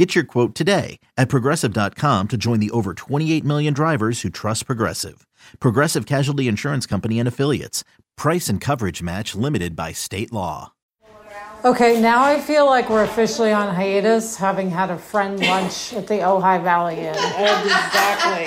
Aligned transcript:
Get 0.00 0.14
your 0.14 0.24
quote 0.24 0.54
today 0.54 0.98
at 1.18 1.28
progressive.com 1.28 2.28
to 2.28 2.38
join 2.38 2.58
the 2.58 2.70
over 2.70 2.94
28 2.94 3.44
million 3.44 3.74
drivers 3.74 4.22
who 4.22 4.30
trust 4.30 4.64
Progressive. 4.64 5.26
Progressive 5.60 6.06
Casualty 6.06 6.48
Insurance 6.48 6.86
Company 6.86 7.18
and 7.18 7.28
Affiliates. 7.28 7.84
Price 8.16 8.48
and 8.48 8.62
coverage 8.62 9.02
match 9.02 9.34
limited 9.34 9.76
by 9.76 9.92
state 9.92 10.32
law. 10.32 10.72
Okay, 11.66 12.00
now 12.00 12.24
I 12.24 12.40
feel 12.40 12.64
like 12.64 12.88
we're 12.88 13.04
officially 13.04 13.52
on 13.52 13.74
hiatus, 13.74 14.38
having 14.38 14.70
had 14.70 14.88
a 14.88 14.96
friend 14.96 15.38
lunch 15.38 15.92
at 15.92 16.06
the 16.06 16.14
Ojai 16.14 16.64
Valley 16.64 17.00
Inn. 17.00 17.14
Exactly. 17.14 18.46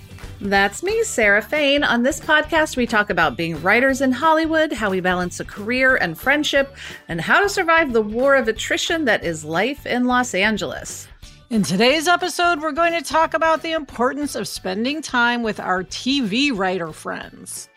That's 0.43 0.81
me, 0.81 1.03
Sarah 1.03 1.43
Fain. 1.43 1.83
On 1.83 2.01
this 2.01 2.19
podcast, 2.19 2.75
we 2.75 2.87
talk 2.87 3.11
about 3.11 3.37
being 3.37 3.61
writers 3.61 4.01
in 4.01 4.11
Hollywood, 4.11 4.73
how 4.73 4.89
we 4.89 4.99
balance 4.99 5.39
a 5.39 5.45
career 5.45 5.97
and 5.97 6.17
friendship, 6.17 6.75
and 7.07 7.21
how 7.21 7.43
to 7.43 7.47
survive 7.47 7.93
the 7.93 8.01
war 8.01 8.33
of 8.33 8.47
attrition 8.47 9.05
that 9.05 9.23
is 9.23 9.45
life 9.45 9.85
in 9.85 10.05
Los 10.05 10.33
Angeles. 10.33 11.07
In 11.51 11.61
today's 11.61 12.07
episode, 12.07 12.59
we're 12.59 12.71
going 12.71 12.93
to 12.93 13.07
talk 13.07 13.35
about 13.35 13.61
the 13.61 13.73
importance 13.73 14.33
of 14.33 14.47
spending 14.47 15.03
time 15.03 15.43
with 15.43 15.59
our 15.59 15.83
TV 15.83 16.51
writer 16.51 16.91
friends. 16.91 17.69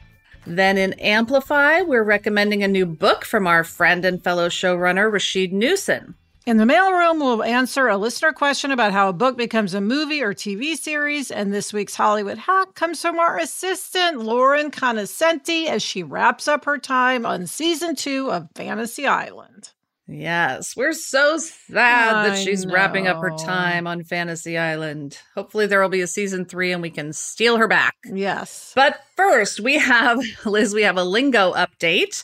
Then 0.47 0.79
in 0.79 0.95
Amplify, 0.95 1.83
we're 1.83 2.03
recommending 2.03 2.63
a 2.63 2.69
new 2.69 2.87
book 2.87 3.27
from 3.27 3.47
our 3.47 3.63
friend 3.63 4.07
and 4.07 4.25
fellow 4.25 4.49
showrunner, 4.49 5.13
Rasheed 5.13 5.53
Newson. 5.53 6.15
In 6.47 6.59
the 6.59 6.65
mailroom, 6.65 7.21
we'll 7.21 7.43
answer 7.43 7.89
a 7.89 7.97
listener 7.97 8.31
question 8.35 8.71
about 8.71 8.93
how 8.93 9.09
a 9.09 9.15
book 9.15 9.39
becomes 9.39 9.73
a 9.73 9.81
movie 9.81 10.21
or 10.23 10.35
TV 10.35 10.77
series. 10.77 11.31
And 11.31 11.55
this 11.55 11.73
week's 11.73 11.95
Hollywood 11.95 12.37
hack 12.37 12.75
comes 12.75 13.01
from 13.01 13.19
our 13.19 13.39
assistant, 13.39 14.19
Lauren 14.19 14.71
Conoscenti, 14.71 15.69
as 15.69 15.83
she 15.83 16.03
wraps 16.03 16.47
up 16.47 16.67
her 16.67 16.77
time 16.77 17.25
on 17.25 17.47
season 17.47 17.97
two 17.97 18.31
of 18.31 18.51
Fantasy 18.55 19.07
Island. 19.07 19.71
Yes, 20.07 20.77
we're 20.77 20.93
so 20.93 21.39
sad 21.39 22.27
that 22.27 22.37
she's 22.37 22.67
wrapping 22.67 23.07
up 23.07 23.23
her 23.23 23.31
time 23.31 23.87
on 23.87 24.05
Fantasy 24.05 24.59
Island. 24.59 25.19
Hopefully, 25.35 25.67
there 25.67 25.81
will 25.81 25.89
be 25.89 26.03
a 26.03 26.07
season 26.07 26.45
three 26.45 26.73
and 26.73 26.83
we 26.83 26.91
can 26.91 27.15
steal 27.15 27.57
her 27.57 27.67
back. 27.67 27.95
Yes. 28.05 28.73
But 28.75 29.01
first, 29.17 29.61
we 29.61 29.79
have, 29.79 30.21
Liz, 30.45 30.75
we 30.75 30.83
have 30.83 30.99
a 30.99 31.05
lingo 31.05 31.55
update 31.55 32.23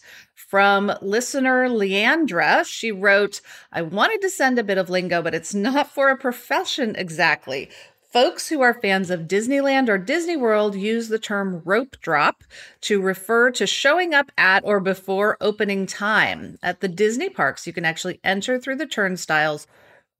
from 0.51 0.93
listener 1.01 1.69
Leandra. 1.69 2.67
She 2.67 2.91
wrote, 2.91 3.41
I 3.71 3.83
wanted 3.83 4.21
to 4.23 4.29
send 4.29 4.59
a 4.59 4.65
bit 4.65 4.79
of 4.79 4.91
lingo, 4.91 5.23
but 5.23 5.33
it's 5.33 5.55
not 5.55 5.95
for 5.95 6.11
a 6.11 6.17
profession 6.17 6.97
exactly. 6.97 7.71
Folks 8.13 8.49
who 8.49 8.61
are 8.61 8.75
fans 8.75 9.11
of 9.11 9.29
Disneyland 9.29 9.89
or 9.89 9.97
Disney 9.97 10.37
World 10.37 10.75
use 10.75 11.07
the 11.07 11.21
term 11.21 11.63
rope 11.65 11.97
drop 12.01 12.43
to 12.81 13.01
refer 13.01 13.53
to 13.53 13.65
showing 13.65 14.13
up 14.13 14.33
at 14.37 14.65
or 14.65 14.81
before 14.81 15.37
opening 15.41 15.87
time. 15.87 16.59
At 16.65 16.81
the 16.81 16.89
Disney 16.89 17.29
parks, 17.29 17.69
you 17.69 17.73
can 17.73 17.85
actually 17.85 18.19
enter 18.25 18.59
through 18.59 18.77
the 18.77 18.87
turnstiles 18.87 19.69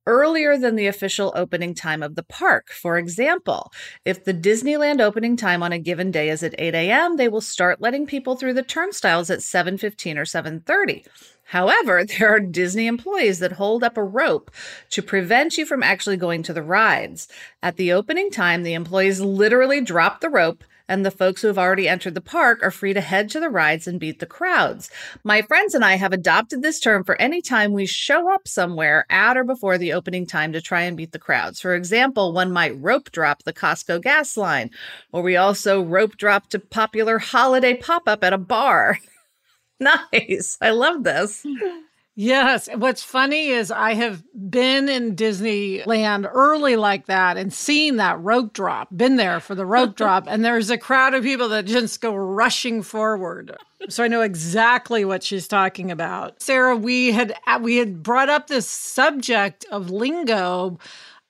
earlier 0.05 0.57
than 0.57 0.75
the 0.75 0.87
official 0.87 1.31
opening 1.35 1.73
time 1.73 2.01
of 2.01 2.15
the 2.15 2.23
park. 2.23 2.71
For 2.71 2.97
example, 2.97 3.71
if 4.05 4.23
the 4.23 4.33
Disneyland 4.33 5.01
opening 5.01 5.37
time 5.37 5.63
on 5.63 5.71
a 5.71 5.79
given 5.79 6.11
day 6.11 6.29
is 6.29 6.43
at 6.43 6.55
8 6.57 6.73
a.m., 6.73 7.17
they 7.17 7.27
will 7.27 7.41
start 7.41 7.81
letting 7.81 8.05
people 8.05 8.35
through 8.35 8.53
the 8.53 8.63
turnstiles 8.63 9.29
at 9.29 9.39
7:15 9.39 10.17
or 10.17 10.25
7:30. 10.25 11.05
However, 11.45 12.05
there 12.05 12.29
are 12.29 12.39
Disney 12.39 12.87
employees 12.87 13.39
that 13.39 13.53
hold 13.53 13.83
up 13.83 13.97
a 13.97 14.03
rope 14.03 14.51
to 14.91 15.01
prevent 15.01 15.57
you 15.57 15.65
from 15.65 15.83
actually 15.83 16.17
going 16.17 16.43
to 16.43 16.53
the 16.53 16.63
rides. 16.63 17.27
At 17.61 17.77
the 17.77 17.91
opening 17.91 18.31
time, 18.31 18.63
the 18.63 18.73
employees 18.73 19.19
literally 19.19 19.81
drop 19.81 20.21
the 20.21 20.29
rope 20.29 20.63
and 20.91 21.05
the 21.05 21.09
folks 21.09 21.41
who 21.41 21.47
have 21.47 21.57
already 21.57 21.87
entered 21.87 22.15
the 22.15 22.21
park 22.21 22.61
are 22.61 22.69
free 22.69 22.93
to 22.93 22.99
head 22.99 23.29
to 23.29 23.39
the 23.39 23.49
rides 23.49 23.87
and 23.87 23.97
beat 23.97 24.19
the 24.19 24.25
crowds. 24.25 24.91
My 25.23 25.41
friends 25.41 25.73
and 25.73 25.85
I 25.85 25.95
have 25.95 26.11
adopted 26.11 26.61
this 26.61 26.81
term 26.81 27.05
for 27.05 27.15
any 27.15 27.41
time 27.41 27.71
we 27.71 27.85
show 27.85 28.29
up 28.33 28.45
somewhere 28.45 29.05
at 29.09 29.37
or 29.37 29.45
before 29.45 29.77
the 29.77 29.93
opening 29.93 30.27
time 30.27 30.51
to 30.51 30.61
try 30.61 30.81
and 30.81 30.97
beat 30.97 31.13
the 31.13 31.17
crowds. 31.17 31.61
For 31.61 31.75
example, 31.75 32.33
one 32.33 32.51
might 32.51 32.77
rope 32.77 33.09
drop 33.13 33.43
the 33.43 33.53
Costco 33.53 34.01
gas 34.01 34.35
line, 34.35 34.69
or 35.13 35.21
we 35.21 35.37
also 35.37 35.81
rope 35.81 36.17
drop 36.17 36.49
to 36.49 36.59
popular 36.59 37.19
holiday 37.19 37.73
pop 37.73 38.03
up 38.05 38.21
at 38.21 38.33
a 38.33 38.37
bar. 38.37 38.99
nice. 39.79 40.57
I 40.59 40.71
love 40.71 41.05
this. 41.05 41.45
Yes. 42.21 42.69
What's 42.75 43.01
funny 43.01 43.47
is 43.47 43.71
I 43.71 43.95
have 43.95 44.21
been 44.35 44.89
in 44.89 45.15
Disneyland 45.15 46.29
early 46.31 46.75
like 46.75 47.07
that 47.07 47.35
and 47.35 47.51
seen 47.51 47.95
that 47.95 48.21
rope 48.21 48.53
drop, 48.53 48.89
been 48.95 49.15
there 49.15 49.39
for 49.39 49.55
the 49.55 49.65
rope 49.65 49.95
drop, 49.97 50.25
and 50.27 50.45
there's 50.45 50.69
a 50.69 50.77
crowd 50.77 51.15
of 51.15 51.23
people 51.23 51.49
that 51.49 51.65
just 51.65 51.99
go 51.99 52.13
rushing 52.13 52.83
forward. 52.83 53.57
So 53.89 54.03
I 54.03 54.07
know 54.07 54.21
exactly 54.21 55.03
what 55.03 55.23
she's 55.23 55.47
talking 55.47 55.89
about. 55.89 56.39
Sarah, 56.39 56.75
we 56.75 57.11
had 57.11 57.35
we 57.59 57.77
had 57.77 58.03
brought 58.03 58.29
up 58.29 58.45
this 58.45 58.67
subject 58.67 59.65
of 59.71 59.89
lingo 59.89 60.77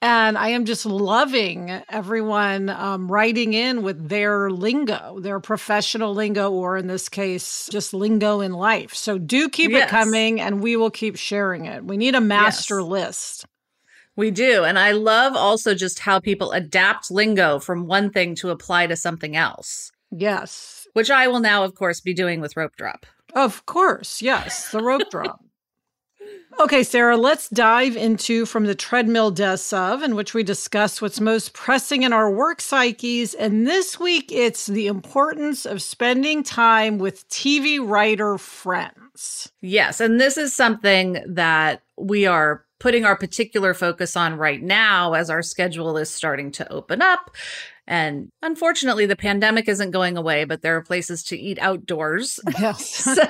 and 0.01 0.37
I 0.37 0.49
am 0.49 0.65
just 0.65 0.85
loving 0.85 1.69
everyone 1.89 2.69
um, 2.69 3.11
writing 3.11 3.53
in 3.53 3.83
with 3.83 4.09
their 4.09 4.49
lingo, 4.49 5.19
their 5.19 5.39
professional 5.39 6.13
lingo, 6.13 6.51
or 6.51 6.77
in 6.77 6.87
this 6.87 7.07
case, 7.07 7.69
just 7.71 7.93
lingo 7.93 8.41
in 8.41 8.51
life. 8.53 8.93
So 8.95 9.17
do 9.17 9.47
keep 9.49 9.71
it 9.71 9.87
coming 9.89 10.41
and 10.41 10.61
we 10.61 10.75
will 10.75 10.89
keep 10.91 11.15
sharing 11.17 11.65
it. 11.65 11.83
We 11.85 11.97
need 11.97 12.15
a 12.15 12.21
master 12.21 12.79
Yes. 12.79 12.87
list. 12.89 13.45
We 14.17 14.31
do. 14.31 14.63
And 14.63 14.77
I 14.79 14.91
love 14.91 15.35
also 15.35 15.73
just 15.73 15.99
how 15.99 16.19
people 16.19 16.51
adapt 16.51 17.11
lingo 17.11 17.59
from 17.59 17.85
one 17.87 18.09
thing 18.11 18.35
to 18.35 18.49
apply 18.49 18.87
to 18.87 18.95
something 18.95 19.35
else, 19.35 19.91
Yes. 20.11 20.87
which 20.93 21.09
I 21.11 21.27
will 21.27 21.39
now, 21.39 21.63
of 21.63 21.75
course, 21.75 22.01
be 22.01 22.13
doing 22.13 22.41
with 22.41 22.57
rope 22.57 22.75
drop. 22.75 23.05
Of 23.33 23.65
course. 23.65 24.21
Yes. 24.21 24.69
The 24.71 24.81
rope 24.83 25.09
drop. 25.09 25.39
Okay, 26.59 26.83
Sarah, 26.83 27.17
let's 27.17 27.49
dive 27.49 27.95
into 27.95 28.45
From 28.45 28.65
the 28.65 28.75
Treadmill 28.75 29.31
Desk 29.31 29.73
of, 29.73 30.03
in 30.03 30.15
which 30.15 30.33
we 30.33 30.43
discuss 30.43 31.01
what's 31.01 31.19
most 31.19 31.53
pressing 31.53 32.03
in 32.03 32.13
our 32.13 32.29
work 32.29 32.61
psyches. 32.61 33.33
And 33.33 33.65
this 33.65 33.99
week, 33.99 34.31
it's 34.31 34.67
the 34.67 34.87
importance 34.87 35.65
of 35.65 35.81
spending 35.81 36.43
time 36.43 36.99
with 36.99 37.27
TV 37.29 37.79
writer 37.81 38.37
friends. 38.37 39.51
Yes. 39.61 39.99
And 39.99 40.19
this 40.19 40.37
is 40.37 40.55
something 40.55 41.23
that 41.27 41.81
we 41.97 42.25
are 42.25 42.65
putting 42.79 43.05
our 43.05 43.15
particular 43.15 43.73
focus 43.73 44.17
on 44.17 44.35
right 44.35 44.61
now 44.61 45.13
as 45.13 45.29
our 45.29 45.41
schedule 45.43 45.97
is 45.97 46.09
starting 46.09 46.51
to 46.51 46.71
open 46.71 47.01
up. 47.01 47.35
And 47.87 48.29
unfortunately, 48.41 49.05
the 49.05 49.15
pandemic 49.15 49.67
isn't 49.67 49.91
going 49.91 50.17
away, 50.17 50.45
but 50.45 50.61
there 50.61 50.75
are 50.75 50.81
places 50.81 51.23
to 51.25 51.37
eat 51.37 51.59
outdoors. 51.59 52.39
Yes. 52.59 52.87
so 53.15 53.23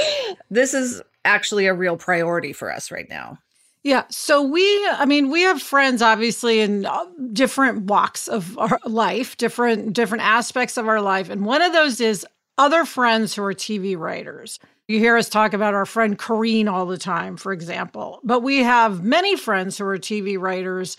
this 0.50 0.74
is 0.74 1.02
actually 1.24 1.66
a 1.66 1.74
real 1.74 1.96
priority 1.96 2.52
for 2.52 2.72
us 2.72 2.90
right 2.90 3.08
now. 3.08 3.38
Yeah. 3.82 4.04
So 4.08 4.42
we, 4.42 4.64
I 4.92 5.04
mean, 5.04 5.30
we 5.30 5.42
have 5.42 5.60
friends 5.60 6.00
obviously 6.00 6.60
in 6.60 6.86
uh, 6.86 7.04
different 7.32 7.82
walks 7.82 8.28
of 8.28 8.58
our 8.58 8.80
life, 8.86 9.36
different 9.36 9.92
different 9.92 10.24
aspects 10.24 10.78
of 10.78 10.88
our 10.88 11.02
life, 11.02 11.28
and 11.28 11.44
one 11.44 11.60
of 11.60 11.72
those 11.72 12.00
is 12.00 12.26
other 12.56 12.86
friends 12.86 13.34
who 13.34 13.42
are 13.42 13.52
TV 13.52 13.96
writers. 13.96 14.58
You 14.88 14.98
hear 14.98 15.16
us 15.16 15.28
talk 15.28 15.52
about 15.52 15.74
our 15.74 15.86
friend 15.86 16.18
Corrine 16.18 16.70
all 16.70 16.86
the 16.86 16.98
time, 16.98 17.36
for 17.36 17.52
example, 17.52 18.20
but 18.24 18.40
we 18.40 18.62
have 18.62 19.02
many 19.02 19.36
friends 19.36 19.78
who 19.78 19.84
are 19.86 19.98
TV 19.98 20.38
writers. 20.38 20.96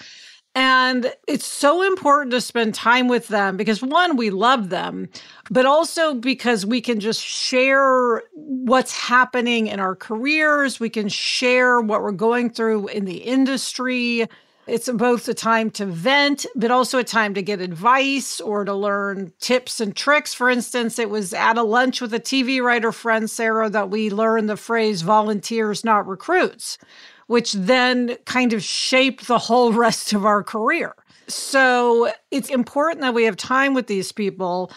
And 0.57 1.13
it's 1.27 1.45
so 1.45 1.83
important 1.83 2.31
to 2.31 2.39
spend 2.39 2.73
time 2.73 3.09
with 3.09 3.27
them 3.27 3.57
because 3.57 3.81
one, 3.81 4.15
we 4.15 4.29
love 4.29 4.69
them, 4.69 5.09
but 5.51 5.65
also 5.65 6.13
because 6.13 6.65
we 6.65 6.79
can 6.79 7.01
just 7.01 7.21
share 7.21 8.23
what's 8.33 8.97
happening 8.97 9.67
in 9.67 9.81
our 9.81 9.97
careers. 9.97 10.79
We 10.79 10.89
can 10.89 11.09
share 11.09 11.81
what 11.81 12.01
we're 12.01 12.13
going 12.13 12.51
through 12.51 12.87
in 12.87 13.03
the 13.03 13.17
industry. 13.17 14.29
It's 14.67 14.89
both 14.89 15.27
a 15.27 15.33
time 15.35 15.69
to 15.71 15.85
vent, 15.85 16.45
but 16.55 16.71
also 16.71 16.97
a 16.97 17.03
time 17.03 17.35
to 17.35 17.43
get 17.43 17.61
advice 17.61 18.41
or 18.41 18.65
to 18.65 18.73
learn 18.73 19.31
tips 19.39 19.79
and 19.79 19.95
tricks. 19.95 20.33
For 20.33 20.49
instance, 20.49 20.97
it 20.97 21.09
was 21.09 21.33
at 21.33 21.57
a 21.57 21.63
lunch 21.63 22.01
with 22.01 22.13
a 22.13 22.19
TV 22.19 22.61
writer 22.61 22.91
friend, 22.91 23.29
Sarah, 23.29 23.69
that 23.69 23.91
we 23.91 24.09
learned 24.09 24.49
the 24.49 24.57
phrase 24.57 25.03
volunteers, 25.03 25.83
not 25.83 26.07
recruits, 26.07 26.79
which 27.27 27.53
then 27.53 28.17
kind 28.25 28.53
of 28.53 28.63
shaped 28.63 29.27
the 29.27 29.37
whole 29.37 29.71
rest 29.85 30.13
of 30.13 30.25
our 30.25 30.43
career. 30.43 30.95
So 31.27 32.11
it's 32.31 32.49
important 32.49 33.01
that 33.01 33.13
we 33.13 33.23
have 33.25 33.37
time 33.37 33.73
with 33.75 33.85
these 33.85 34.11
people, 34.11 34.71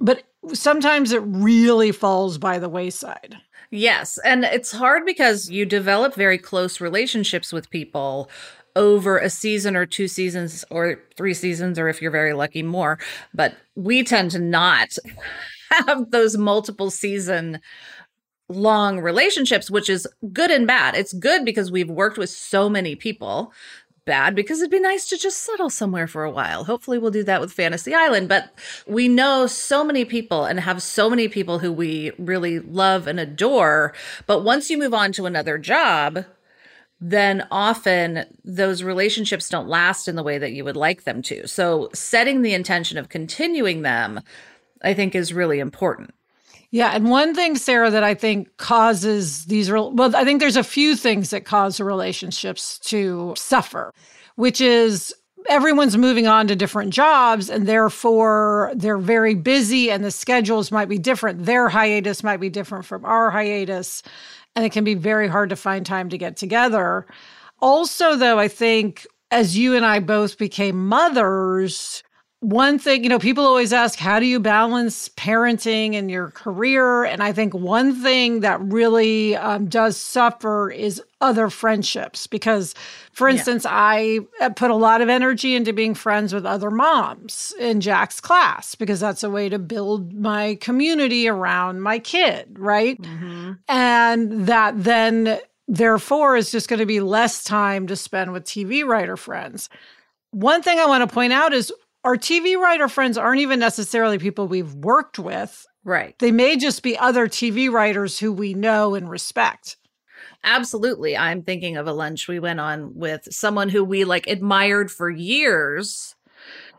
but 0.00 0.22
sometimes 0.52 1.12
it 1.12 1.22
really 1.24 1.92
falls 1.92 2.36
by 2.36 2.58
the 2.58 2.68
wayside. 2.68 3.36
Yes. 3.70 4.18
And 4.24 4.44
it's 4.44 4.72
hard 4.72 5.06
because 5.06 5.48
you 5.48 5.64
develop 5.64 6.14
very 6.14 6.38
close 6.38 6.80
relationships 6.80 7.52
with 7.52 7.70
people 7.70 8.28
over 8.76 9.18
a 9.18 9.30
season 9.30 9.76
or 9.76 9.86
two 9.86 10.08
seasons 10.08 10.64
or 10.70 11.00
three 11.16 11.34
seasons, 11.34 11.78
or 11.78 11.88
if 11.88 12.00
you're 12.00 12.10
very 12.10 12.32
lucky, 12.32 12.62
more. 12.62 12.98
But 13.34 13.54
we 13.74 14.04
tend 14.04 14.30
to 14.32 14.38
not 14.38 14.96
have 15.70 16.10
those 16.10 16.36
multiple 16.36 16.90
season 16.90 17.60
long 18.48 19.00
relationships, 19.00 19.70
which 19.70 19.88
is 19.88 20.08
good 20.32 20.50
and 20.50 20.66
bad. 20.66 20.96
It's 20.96 21.12
good 21.12 21.44
because 21.44 21.70
we've 21.70 21.90
worked 21.90 22.18
with 22.18 22.30
so 22.30 22.68
many 22.68 22.96
people 22.96 23.52
bad 24.04 24.34
because 24.34 24.60
it'd 24.60 24.70
be 24.70 24.80
nice 24.80 25.06
to 25.08 25.16
just 25.16 25.42
settle 25.42 25.70
somewhere 25.70 26.08
for 26.08 26.24
a 26.24 26.30
while. 26.30 26.64
Hopefully, 26.64 26.98
we'll 26.98 27.10
do 27.12 27.22
that 27.24 27.40
with 27.40 27.52
Fantasy 27.52 27.94
Island. 27.94 28.28
But 28.28 28.50
we 28.86 29.06
know 29.06 29.46
so 29.46 29.84
many 29.84 30.04
people 30.04 30.44
and 30.44 30.58
have 30.58 30.82
so 30.82 31.08
many 31.08 31.28
people 31.28 31.60
who 31.60 31.72
we 31.72 32.10
really 32.18 32.58
love 32.58 33.06
and 33.06 33.20
adore. 33.20 33.94
But 34.26 34.42
once 34.42 34.68
you 34.68 34.78
move 34.78 34.94
on 34.94 35.12
to 35.12 35.26
another 35.26 35.58
job, 35.58 36.24
then 37.00 37.46
often 37.50 38.24
those 38.44 38.82
relationships 38.82 39.48
don't 39.48 39.68
last 39.68 40.06
in 40.06 40.16
the 40.16 40.22
way 40.22 40.38
that 40.38 40.52
you 40.52 40.64
would 40.64 40.76
like 40.76 41.04
them 41.04 41.22
to. 41.22 41.46
So, 41.48 41.88
setting 41.94 42.42
the 42.42 42.54
intention 42.54 42.98
of 42.98 43.08
continuing 43.08 43.82
them, 43.82 44.20
I 44.82 44.94
think, 44.94 45.14
is 45.14 45.32
really 45.32 45.60
important. 45.60 46.14
Yeah, 46.72 46.92
and 46.94 47.10
one 47.10 47.34
thing, 47.34 47.56
Sarah, 47.56 47.90
that 47.90 48.04
I 48.04 48.14
think 48.14 48.56
causes 48.56 49.46
these 49.46 49.70
real 49.70 49.90
well, 49.92 50.14
I 50.14 50.24
think 50.24 50.40
there's 50.40 50.56
a 50.56 50.62
few 50.62 50.94
things 50.94 51.30
that 51.30 51.44
cause 51.44 51.80
relationships 51.80 52.78
to 52.80 53.34
suffer, 53.36 53.92
which 54.36 54.60
is 54.60 55.12
everyone's 55.48 55.96
moving 55.96 56.26
on 56.26 56.46
to 56.46 56.54
different 56.54 56.92
jobs 56.92 57.48
and 57.48 57.66
therefore 57.66 58.72
they're 58.74 58.98
very 58.98 59.34
busy 59.34 59.90
and 59.90 60.04
the 60.04 60.10
schedules 60.10 60.70
might 60.70 60.88
be 60.88 60.98
different. 60.98 61.44
Their 61.44 61.68
hiatus 61.68 62.22
might 62.22 62.40
be 62.40 62.50
different 62.50 62.84
from 62.84 63.04
our 63.04 63.30
hiatus, 63.30 64.02
and 64.56 64.64
it 64.64 64.72
can 64.72 64.84
be 64.84 64.94
very 64.94 65.28
hard 65.28 65.50
to 65.50 65.56
find 65.56 65.84
time 65.84 66.08
to 66.10 66.18
get 66.18 66.36
together. 66.36 67.06
Also, 67.60 68.16
though, 68.16 68.38
I 68.38 68.48
think 68.48 69.06
as 69.30 69.56
you 69.56 69.74
and 69.74 69.84
I 69.84 70.00
both 70.00 70.38
became 70.38 70.88
mothers, 70.88 72.02
one 72.40 72.78
thing, 72.78 73.02
you 73.02 73.10
know, 73.10 73.18
people 73.18 73.44
always 73.44 73.70
ask, 73.70 73.98
how 73.98 74.18
do 74.18 74.24
you 74.24 74.40
balance 74.40 75.10
parenting 75.10 75.94
and 75.94 76.10
your 76.10 76.30
career? 76.30 77.04
And 77.04 77.22
I 77.22 77.32
think 77.32 77.52
one 77.52 77.94
thing 78.02 78.40
that 78.40 78.58
really 78.62 79.36
um, 79.36 79.66
does 79.66 79.98
suffer 79.98 80.70
is 80.70 81.02
other 81.20 81.50
friendships. 81.50 82.26
Because, 82.26 82.74
for 83.12 83.28
instance, 83.28 83.64
yeah. 83.64 83.72
I 83.74 84.20
uh, 84.40 84.50
put 84.50 84.70
a 84.70 84.74
lot 84.74 85.02
of 85.02 85.10
energy 85.10 85.54
into 85.54 85.74
being 85.74 85.94
friends 85.94 86.32
with 86.32 86.46
other 86.46 86.70
moms 86.70 87.52
in 87.60 87.82
Jack's 87.82 88.22
class 88.22 88.74
because 88.74 89.00
that's 89.00 89.22
a 89.22 89.28
way 89.28 89.50
to 89.50 89.58
build 89.58 90.14
my 90.14 90.56
community 90.62 91.28
around 91.28 91.82
my 91.82 91.98
kid, 91.98 92.58
right? 92.58 93.00
Mm-hmm. 93.02 93.52
And 93.68 94.46
that 94.46 94.82
then, 94.82 95.40
therefore, 95.68 96.38
is 96.38 96.50
just 96.50 96.70
going 96.70 96.80
to 96.80 96.86
be 96.86 97.00
less 97.00 97.44
time 97.44 97.86
to 97.88 97.96
spend 97.96 98.32
with 98.32 98.44
TV 98.44 98.82
writer 98.82 99.18
friends. 99.18 99.68
One 100.30 100.62
thing 100.62 100.78
I 100.78 100.86
want 100.86 101.06
to 101.06 101.12
point 101.12 101.34
out 101.34 101.52
is 101.52 101.70
our 102.04 102.16
TV 102.16 102.56
writer 102.56 102.88
friends 102.88 103.18
aren't 103.18 103.40
even 103.40 103.58
necessarily 103.58 104.18
people 104.18 104.48
we've 104.48 104.74
worked 104.74 105.18
with. 105.18 105.66
Right. 105.84 106.18
They 106.18 106.32
may 106.32 106.56
just 106.56 106.82
be 106.82 106.98
other 106.98 107.28
TV 107.28 107.70
writers 107.70 108.18
who 108.18 108.32
we 108.32 108.54
know 108.54 108.94
and 108.94 109.08
respect. 109.08 109.76
Absolutely. 110.44 111.16
I'm 111.16 111.42
thinking 111.42 111.76
of 111.76 111.86
a 111.86 111.92
lunch 111.92 112.28
we 112.28 112.38
went 112.38 112.60
on 112.60 112.94
with 112.94 113.28
someone 113.30 113.68
who 113.68 113.84
we 113.84 114.04
like 114.04 114.26
admired 114.26 114.90
for 114.90 115.10
years. 115.10 116.14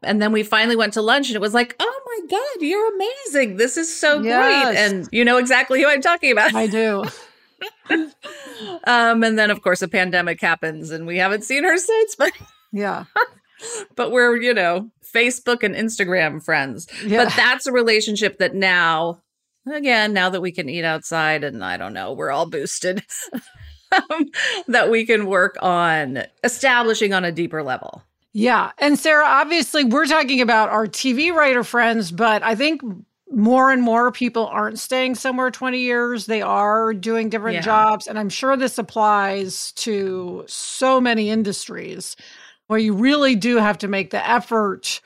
And 0.03 0.21
then 0.21 0.31
we 0.31 0.41
finally 0.41 0.75
went 0.75 0.93
to 0.93 1.01
lunch 1.01 1.29
and 1.29 1.35
it 1.35 1.41
was 1.41 1.53
like, 1.53 1.75
oh 1.79 2.01
my 2.05 2.27
God, 2.27 2.61
you're 2.61 2.95
amazing. 2.95 3.57
This 3.57 3.77
is 3.77 3.95
so 3.95 4.21
yes. 4.21 4.65
great. 4.65 4.77
And 4.77 5.09
you 5.11 5.23
know 5.23 5.37
exactly 5.37 5.81
who 5.81 5.87
I'm 5.87 6.01
talking 6.01 6.31
about. 6.31 6.55
I 6.55 6.67
do. 6.67 7.05
um, 8.85 9.23
and 9.23 9.37
then 9.37 9.51
of 9.51 9.61
course 9.61 9.83
a 9.83 9.87
pandemic 9.87 10.41
happens 10.41 10.89
and 10.89 11.05
we 11.05 11.17
haven't 11.17 11.43
seen 11.43 11.63
her 11.63 11.77
since, 11.77 12.15
but 12.15 12.31
yeah. 12.71 13.05
but 13.95 14.11
we're, 14.11 14.37
you 14.37 14.53
know, 14.53 14.89
Facebook 15.03 15.63
and 15.63 15.75
Instagram 15.75 16.43
friends. 16.43 16.87
Yeah. 17.05 17.25
But 17.25 17.33
that's 17.35 17.67
a 17.67 17.71
relationship 17.71 18.37
that 18.39 18.55
now, 18.55 19.21
again, 19.71 20.13
now 20.13 20.29
that 20.29 20.41
we 20.41 20.51
can 20.51 20.69
eat 20.69 20.83
outside 20.83 21.43
and 21.43 21.63
I 21.63 21.77
don't 21.77 21.93
know, 21.93 22.13
we're 22.13 22.31
all 22.31 22.45
boosted, 22.45 23.03
um, 23.91 24.29
that 24.67 24.89
we 24.89 25.05
can 25.05 25.25
work 25.25 25.57
on 25.61 26.23
establishing 26.43 27.13
on 27.13 27.25
a 27.25 27.31
deeper 27.31 27.63
level. 27.63 28.03
Yeah. 28.33 28.71
And 28.77 28.97
Sarah, 28.97 29.25
obviously, 29.25 29.83
we're 29.83 30.05
talking 30.05 30.39
about 30.39 30.69
our 30.69 30.87
TV 30.87 31.33
writer 31.33 31.63
friends, 31.63 32.11
but 32.11 32.41
I 32.43 32.55
think 32.55 32.81
more 33.29 33.71
and 33.71 33.81
more 33.81 34.11
people 34.11 34.47
aren't 34.47 34.79
staying 34.79 35.15
somewhere 35.15 35.51
20 35.51 35.79
years. 35.79 36.25
They 36.25 36.41
are 36.41 36.93
doing 36.93 37.29
different 37.29 37.55
yeah. 37.55 37.61
jobs. 37.61 38.07
And 38.07 38.19
I'm 38.19 38.29
sure 38.29 38.55
this 38.55 38.77
applies 38.77 39.71
to 39.73 40.43
so 40.47 41.01
many 41.01 41.29
industries 41.29 42.15
where 42.71 42.79
you 42.79 42.93
really 42.93 43.35
do 43.35 43.57
have 43.57 43.77
to 43.77 43.89
make 43.89 44.11
the 44.11 44.29
effort 44.29 45.01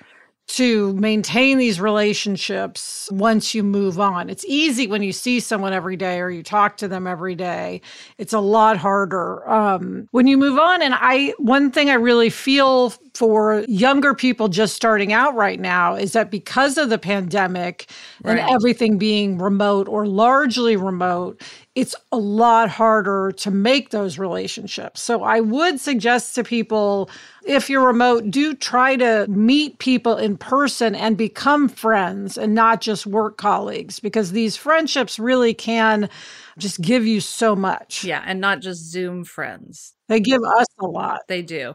to 0.45 0.93
maintain 0.93 1.57
these 1.57 1.81
relationships 1.81 3.09
once 3.11 3.55
you 3.55 3.63
move 3.63 3.99
on. 3.99 4.29
It's 4.29 4.45
easy 4.45 4.85
when 4.85 5.01
you 5.01 5.11
see 5.11 5.39
someone 5.39 5.73
every 5.73 5.95
day 5.95 6.19
or 6.19 6.29
you 6.29 6.43
talk 6.43 6.77
to 6.77 6.87
them 6.87 7.07
every 7.07 7.33
day. 7.33 7.81
It's 8.19 8.33
a 8.33 8.39
lot 8.39 8.77
harder 8.77 9.49
um, 9.49 10.07
when 10.11 10.27
you 10.27 10.37
move 10.37 10.59
on. 10.59 10.83
And 10.83 10.93
I, 10.95 11.33
one 11.39 11.71
thing 11.71 11.89
I 11.89 11.95
really 11.95 12.29
feel 12.29 12.91
for 13.15 13.65
younger 13.67 14.13
people 14.13 14.47
just 14.47 14.75
starting 14.75 15.11
out 15.11 15.33
right 15.33 15.59
now 15.59 15.95
is 15.95 16.13
that 16.13 16.29
because 16.29 16.77
of 16.77 16.91
the 16.91 16.99
pandemic 16.99 17.89
right. 18.23 18.37
and 18.37 18.49
everything 18.51 18.99
being 18.99 19.39
remote 19.39 19.87
or 19.87 20.05
largely 20.05 20.75
remote, 20.75 21.41
it's 21.75 21.93
a 22.13 22.17
lot 22.17 22.69
harder 22.69 23.33
to 23.33 23.51
make 23.51 23.89
those 23.89 24.17
relationships. 24.17 25.01
So 25.01 25.23
I 25.23 25.41
would 25.41 25.79
suggest 25.79 26.33
to 26.35 26.43
people 26.43 27.09
if 27.45 27.69
you're 27.69 27.85
remote, 27.85 28.31
do 28.31 28.55
try 28.55 28.95
to 28.95 29.27
meet 29.27 29.77
people 29.77 30.15
in 30.15 30.37
person 30.37 30.95
and 30.95 31.17
become 31.17 31.67
friends 31.67 32.37
and 32.37 32.55
not 32.55 32.81
just 32.81 33.05
work 33.05 33.37
colleagues 33.37 33.99
because 33.99 34.31
these 34.31 34.55
friendships 34.55 35.19
really 35.19 35.53
can 35.53 36.09
just 36.57 36.81
give 36.81 37.05
you 37.05 37.19
so 37.19 37.55
much. 37.55 38.03
Yeah, 38.03 38.23
and 38.25 38.39
not 38.39 38.61
just 38.61 38.89
Zoom 38.89 39.25
friends. 39.25 39.93
They 40.07 40.19
give 40.19 40.41
us 40.43 40.67
a 40.79 40.85
lot. 40.85 41.21
They 41.27 41.41
do. 41.41 41.73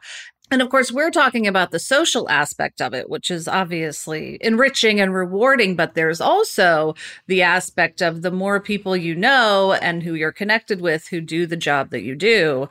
And 0.50 0.60
of 0.60 0.68
course, 0.68 0.90
we're 0.90 1.12
talking 1.12 1.46
about 1.46 1.70
the 1.70 1.78
social 1.78 2.28
aspect 2.28 2.80
of 2.82 2.92
it, 2.92 3.08
which 3.08 3.30
is 3.30 3.46
obviously 3.46 4.36
enriching 4.40 5.00
and 5.00 5.14
rewarding, 5.14 5.76
but 5.76 5.94
there's 5.94 6.20
also 6.20 6.94
the 7.28 7.42
aspect 7.42 8.02
of 8.02 8.22
the 8.22 8.32
more 8.32 8.58
people 8.58 8.96
you 8.96 9.14
know 9.14 9.74
and 9.74 10.02
who 10.02 10.14
you're 10.14 10.32
connected 10.32 10.80
with 10.80 11.06
who 11.08 11.20
do 11.20 11.46
the 11.46 11.56
job 11.56 11.90
that 11.90 12.02
you 12.02 12.16
do, 12.16 12.68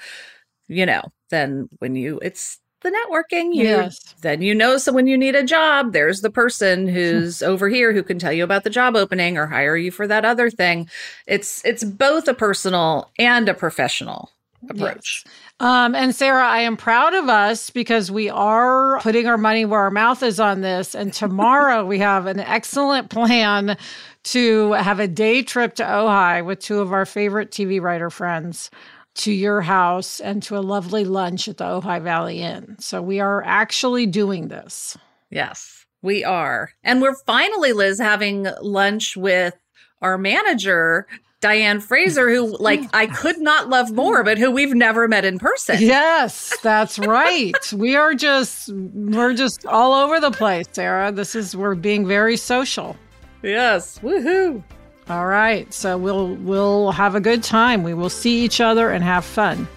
you 0.67 0.85
know, 0.85 1.03
then 1.29 1.69
when 1.79 1.95
you, 1.95 2.19
it's 2.21 2.59
the 2.81 2.91
networking. 2.91 3.53
You, 3.53 3.63
yes. 3.63 4.15
Then 4.21 4.41
you 4.41 4.53
know, 4.55 4.77
so 4.77 4.91
when 4.91 5.07
you 5.07 5.17
need 5.17 5.35
a 5.35 5.43
job, 5.43 5.93
there's 5.93 6.21
the 6.21 6.29
person 6.29 6.87
who's 6.87 7.41
over 7.43 7.69
here 7.69 7.93
who 7.93 8.03
can 8.03 8.19
tell 8.19 8.33
you 8.33 8.43
about 8.43 8.63
the 8.63 8.69
job 8.69 8.95
opening 8.95 9.37
or 9.37 9.47
hire 9.47 9.77
you 9.77 9.91
for 9.91 10.07
that 10.07 10.25
other 10.25 10.49
thing. 10.49 10.89
It's 11.27 11.63
it's 11.65 11.83
both 11.83 12.27
a 12.27 12.33
personal 12.33 13.09
and 13.17 13.49
a 13.49 13.53
professional 13.53 14.31
approach. 14.69 15.23
Yes. 15.25 15.33
Um, 15.59 15.95
and 15.95 16.13
Sarah, 16.13 16.45
I 16.45 16.59
am 16.59 16.77
proud 16.77 17.13
of 17.13 17.29
us 17.29 17.69
because 17.69 18.11
we 18.11 18.29
are 18.29 18.99
putting 19.01 19.27
our 19.27 19.37
money 19.37 19.65
where 19.65 19.81
our 19.81 19.91
mouth 19.91 20.23
is 20.23 20.39
on 20.39 20.61
this. 20.61 20.95
And 20.95 21.13
tomorrow 21.13 21.85
we 21.85 21.99
have 21.99 22.25
an 22.25 22.39
excellent 22.39 23.09
plan 23.09 23.77
to 24.23 24.73
have 24.73 24.99
a 24.99 25.07
day 25.07 25.41
trip 25.43 25.75
to 25.75 25.83
Ojai 25.83 26.45
with 26.45 26.59
two 26.59 26.79
of 26.79 26.91
our 26.91 27.05
favorite 27.05 27.51
TV 27.51 27.81
writer 27.81 28.09
friends 28.09 28.69
to 29.15 29.31
your 29.31 29.61
house 29.61 30.19
and 30.19 30.41
to 30.43 30.57
a 30.57 30.59
lovely 30.59 31.03
lunch 31.03 31.47
at 31.47 31.57
the 31.57 31.65
Ojai 31.65 32.01
Valley 32.01 32.41
Inn. 32.41 32.75
So 32.79 33.01
we 33.01 33.19
are 33.19 33.43
actually 33.43 34.05
doing 34.05 34.47
this. 34.47 34.97
Yes, 35.29 35.85
we 36.01 36.23
are. 36.23 36.71
And 36.83 37.01
we're 37.01 37.15
finally, 37.25 37.73
Liz, 37.73 37.99
having 37.99 38.47
lunch 38.61 39.17
with 39.17 39.55
our 40.01 40.17
manager 40.17 41.07
Diane 41.41 41.79
Fraser, 41.79 42.29
who 42.29 42.57
like 42.59 42.81
I 42.93 43.07
could 43.07 43.39
not 43.39 43.69
love 43.69 43.91
more, 43.91 44.23
but 44.23 44.37
who 44.37 44.51
we've 44.51 44.73
never 44.73 45.07
met 45.07 45.25
in 45.25 45.39
person. 45.39 45.77
Yes, 45.79 46.55
that's 46.61 46.99
right. 46.99 47.53
we 47.73 47.95
are 47.95 48.13
just 48.13 48.69
we're 48.73 49.33
just 49.33 49.65
all 49.65 49.93
over 49.93 50.19
the 50.19 50.31
place, 50.31 50.65
Sarah. 50.71 51.11
This 51.11 51.35
is 51.35 51.55
we're 51.55 51.75
being 51.75 52.07
very 52.07 52.37
social. 52.37 52.95
Yes. 53.41 53.99
Woohoo. 53.99 54.61
All 55.09 55.25
right. 55.27 55.73
So 55.73 55.97
we'll 55.97 56.35
we'll 56.35 56.91
have 56.91 57.15
a 57.15 57.21
good 57.21 57.43
time. 57.43 57.83
We 57.83 57.93
will 57.93 58.09
see 58.09 58.43
each 58.43 58.61
other 58.61 58.91
and 58.91 59.03
have 59.03 59.25
fun. 59.25 59.67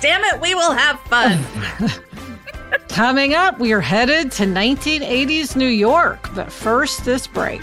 Damn 0.00 0.22
it, 0.24 0.40
we 0.40 0.54
will 0.54 0.72
have 0.72 1.00
fun. 1.00 1.44
Coming 2.88 3.34
up, 3.34 3.58
we 3.58 3.72
are 3.72 3.80
headed 3.80 4.30
to 4.32 4.44
1980s 4.44 5.56
New 5.56 5.68
York, 5.68 6.28
but 6.34 6.52
first, 6.52 7.04
this 7.04 7.26
break. 7.26 7.62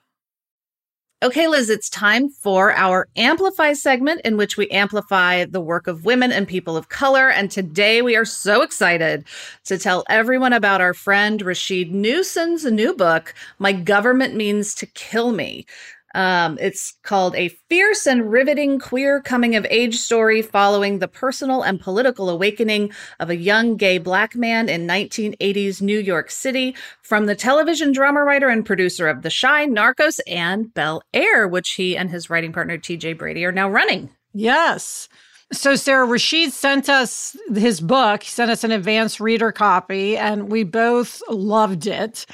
Okay, 1.23 1.47
Liz, 1.47 1.69
it's 1.69 1.87
time 1.87 2.29
for 2.29 2.73
our 2.73 3.07
Amplify 3.15 3.73
segment 3.73 4.21
in 4.25 4.37
which 4.37 4.57
we 4.57 4.67
amplify 4.71 5.45
the 5.45 5.61
work 5.61 5.85
of 5.85 6.03
women 6.03 6.31
and 6.31 6.47
people 6.47 6.75
of 6.75 6.89
color. 6.89 7.29
And 7.29 7.51
today 7.51 8.01
we 8.01 8.15
are 8.15 8.25
so 8.25 8.63
excited 8.63 9.25
to 9.65 9.77
tell 9.77 10.03
everyone 10.09 10.51
about 10.51 10.81
our 10.81 10.95
friend 10.95 11.39
Rasheed 11.39 11.91
Newson's 11.91 12.65
new 12.65 12.95
book, 12.95 13.35
My 13.59 13.71
Government 13.71 14.33
Means 14.33 14.73
to 14.73 14.87
Kill 14.87 15.31
Me. 15.31 15.67
Um, 16.13 16.57
it's 16.59 16.93
called 17.03 17.35
A 17.35 17.49
Fierce 17.69 18.05
and 18.05 18.31
Riveting 18.31 18.79
Queer 18.79 19.21
Coming 19.21 19.55
of 19.55 19.65
Age 19.69 19.97
Story 19.97 20.41
following 20.41 20.99
the 20.99 21.07
personal 21.07 21.61
and 21.61 21.79
political 21.79 22.29
awakening 22.29 22.91
of 23.19 23.29
a 23.29 23.35
young 23.35 23.77
gay 23.77 23.97
black 23.97 24.35
man 24.35 24.69
in 24.69 24.87
1980s 24.87 25.81
New 25.81 25.99
York 25.99 26.31
City 26.31 26.75
from 27.01 27.25
the 27.25 27.35
television 27.35 27.91
drama 27.91 28.23
writer 28.23 28.49
and 28.49 28.65
producer 28.65 29.07
of 29.07 29.21
The 29.21 29.29
Chi, 29.29 29.67
Narcos, 29.67 30.19
and 30.27 30.73
Bel 30.73 31.01
Air, 31.13 31.47
which 31.47 31.71
he 31.71 31.95
and 31.95 32.09
his 32.09 32.29
writing 32.29 32.53
partner 32.53 32.77
TJ 32.77 33.17
Brady 33.17 33.45
are 33.45 33.51
now 33.51 33.69
running. 33.69 34.09
Yes. 34.33 35.09
So, 35.53 35.75
Sarah 35.75 36.07
Rasheed 36.07 36.51
sent 36.51 36.87
us 36.87 37.35
his 37.53 37.81
book. 37.81 38.23
He 38.23 38.29
sent 38.29 38.49
us 38.49 38.63
an 38.63 38.71
advanced 38.71 39.19
reader 39.19 39.51
copy, 39.51 40.17
and 40.17 40.49
we 40.49 40.63
both 40.63 41.21
loved 41.29 41.87
it. 41.87 42.25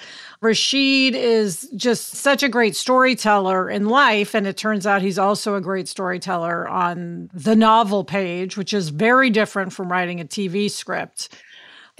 Rasheed 0.42 1.14
is 1.14 1.68
just 1.76 2.12
such 2.12 2.44
a 2.44 2.50
great 2.50 2.76
storyteller 2.76 3.70
in 3.72 3.88
life. 3.88 4.36
And 4.36 4.46
it 4.46 4.56
turns 4.56 4.86
out 4.86 5.02
he's 5.02 5.18
also 5.18 5.56
a 5.56 5.62
great 5.62 5.88
storyteller 5.88 6.68
on 6.68 7.32
the 7.34 7.56
novel 7.56 8.04
page, 8.04 8.56
which 8.56 8.72
is 8.72 8.90
very 8.90 9.32
different 9.32 9.74
from 9.74 9.92
writing 9.92 10.22
a 10.22 10.26
TV 10.26 10.70
script. 10.70 11.30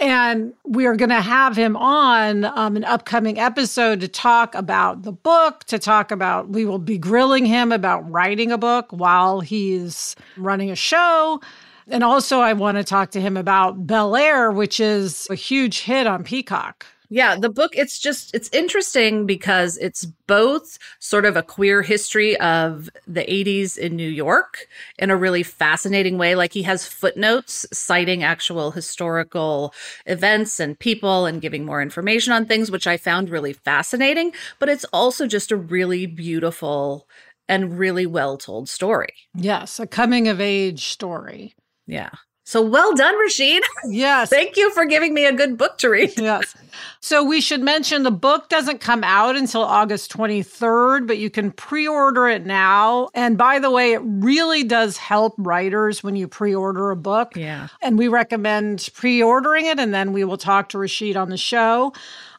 And 0.00 0.54
we 0.64 0.86
are 0.86 0.94
going 0.94 1.08
to 1.08 1.20
have 1.20 1.56
him 1.56 1.76
on 1.76 2.44
um, 2.44 2.76
an 2.76 2.84
upcoming 2.84 3.38
episode 3.38 4.00
to 4.00 4.08
talk 4.08 4.54
about 4.54 5.02
the 5.02 5.10
book, 5.10 5.64
to 5.64 5.78
talk 5.78 6.12
about, 6.12 6.50
we 6.50 6.64
will 6.64 6.78
be 6.78 6.98
grilling 6.98 7.44
him 7.44 7.72
about 7.72 8.08
writing 8.08 8.52
a 8.52 8.58
book 8.58 8.86
while 8.90 9.40
he's 9.40 10.14
running 10.36 10.70
a 10.70 10.76
show. 10.76 11.40
And 11.88 12.04
also, 12.04 12.40
I 12.40 12.52
want 12.52 12.76
to 12.76 12.84
talk 12.84 13.10
to 13.12 13.20
him 13.20 13.36
about 13.36 13.86
Bel 13.86 14.14
Air, 14.14 14.52
which 14.52 14.78
is 14.78 15.26
a 15.30 15.34
huge 15.34 15.80
hit 15.80 16.06
on 16.06 16.22
Peacock. 16.22 16.86
Yeah, 17.10 17.36
the 17.36 17.48
book 17.48 17.72
it's 17.74 17.98
just 17.98 18.34
it's 18.34 18.50
interesting 18.52 19.24
because 19.24 19.78
it's 19.78 20.04
both 20.26 20.78
sort 20.98 21.24
of 21.24 21.36
a 21.36 21.42
queer 21.42 21.80
history 21.80 22.38
of 22.38 22.90
the 23.06 23.30
80s 23.32 23.78
in 23.78 23.96
New 23.96 24.08
York 24.08 24.66
in 24.98 25.10
a 25.10 25.16
really 25.16 25.42
fascinating 25.42 26.18
way 26.18 26.34
like 26.34 26.52
he 26.52 26.62
has 26.64 26.86
footnotes 26.86 27.64
citing 27.72 28.22
actual 28.22 28.70
historical 28.72 29.72
events 30.04 30.60
and 30.60 30.78
people 30.78 31.24
and 31.24 31.40
giving 31.40 31.64
more 31.64 31.80
information 31.80 32.34
on 32.34 32.44
things 32.44 32.70
which 32.70 32.86
I 32.86 32.98
found 32.98 33.30
really 33.30 33.54
fascinating, 33.54 34.32
but 34.58 34.68
it's 34.68 34.84
also 34.92 35.26
just 35.26 35.50
a 35.50 35.56
really 35.56 36.04
beautiful 36.04 37.08
and 37.48 37.78
really 37.78 38.04
well 38.04 38.36
told 38.36 38.68
story. 38.68 39.14
Yes, 39.34 39.80
a 39.80 39.86
coming 39.86 40.28
of 40.28 40.40
age 40.42 40.84
story. 40.88 41.54
Yeah. 41.86 42.10
So 42.48 42.62
well 42.62 42.94
done, 42.94 43.14
Rasheed. 43.16 43.60
Yes. 43.86 44.30
Thank 44.30 44.56
you 44.56 44.72
for 44.72 44.86
giving 44.86 45.12
me 45.12 45.26
a 45.26 45.34
good 45.34 45.58
book 45.58 45.76
to 45.78 45.90
read. 45.90 46.18
yes. 46.18 46.54
So 46.98 47.22
we 47.22 47.42
should 47.42 47.60
mention 47.60 48.04
the 48.04 48.10
book 48.10 48.48
doesn't 48.48 48.80
come 48.80 49.04
out 49.04 49.36
until 49.36 49.60
August 49.60 50.10
23rd, 50.16 51.06
but 51.06 51.18
you 51.18 51.28
can 51.28 51.50
pre 51.50 51.86
order 51.86 52.26
it 52.26 52.46
now. 52.46 53.10
And 53.12 53.36
by 53.36 53.58
the 53.58 53.70
way, 53.70 53.92
it 53.92 54.00
really 54.02 54.64
does 54.64 54.96
help 54.96 55.34
writers 55.36 56.02
when 56.02 56.16
you 56.16 56.26
pre 56.26 56.54
order 56.54 56.90
a 56.90 56.96
book. 56.96 57.36
Yeah. 57.36 57.68
And 57.82 57.98
we 57.98 58.08
recommend 58.08 58.88
pre 58.94 59.22
ordering 59.22 59.66
it, 59.66 59.78
and 59.78 59.92
then 59.92 60.14
we 60.14 60.24
will 60.24 60.38
talk 60.38 60.70
to 60.70 60.78
Rasheed 60.78 61.16
on 61.16 61.28
the 61.28 61.36
show. 61.36 61.92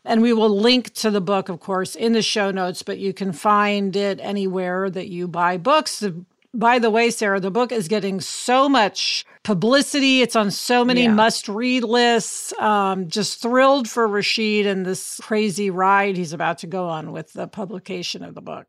And 0.05 0.23
we 0.23 0.33
will 0.33 0.49
link 0.49 0.91
to 0.95 1.11
the 1.11 1.21
book, 1.21 1.49
of 1.49 1.59
course, 1.59 1.93
in 1.93 2.13
the 2.13 2.23
show 2.23 2.49
notes, 2.49 2.81
but 2.81 2.97
you 2.97 3.13
can 3.13 3.31
find 3.31 3.95
it 3.95 4.19
anywhere 4.23 4.89
that 4.89 5.09
you 5.09 5.27
buy 5.27 5.57
books. 5.57 6.03
By 6.51 6.79
the 6.79 6.89
way, 6.89 7.11
Sarah, 7.11 7.39
the 7.39 7.51
book 7.51 7.71
is 7.71 7.87
getting 7.87 8.21
so 8.21 8.67
much 8.67 9.23
publicity. 9.43 10.21
It's 10.21 10.35
on 10.35 10.51
so 10.51 10.83
many 10.83 11.03
yeah. 11.03 11.13
must 11.13 11.47
read 11.47 11.83
lists. 11.83 12.53
Um, 12.59 13.07
just 13.07 13.41
thrilled 13.41 13.89
for 13.89 14.07
Rasheed 14.07 14.65
and 14.65 14.85
this 14.85 15.19
crazy 15.21 15.69
ride 15.69 16.17
he's 16.17 16.33
about 16.33 16.59
to 16.59 16.67
go 16.67 16.87
on 16.87 17.11
with 17.11 17.33
the 17.33 17.47
publication 17.47 18.23
of 18.23 18.35
the 18.35 18.41
book. 18.41 18.67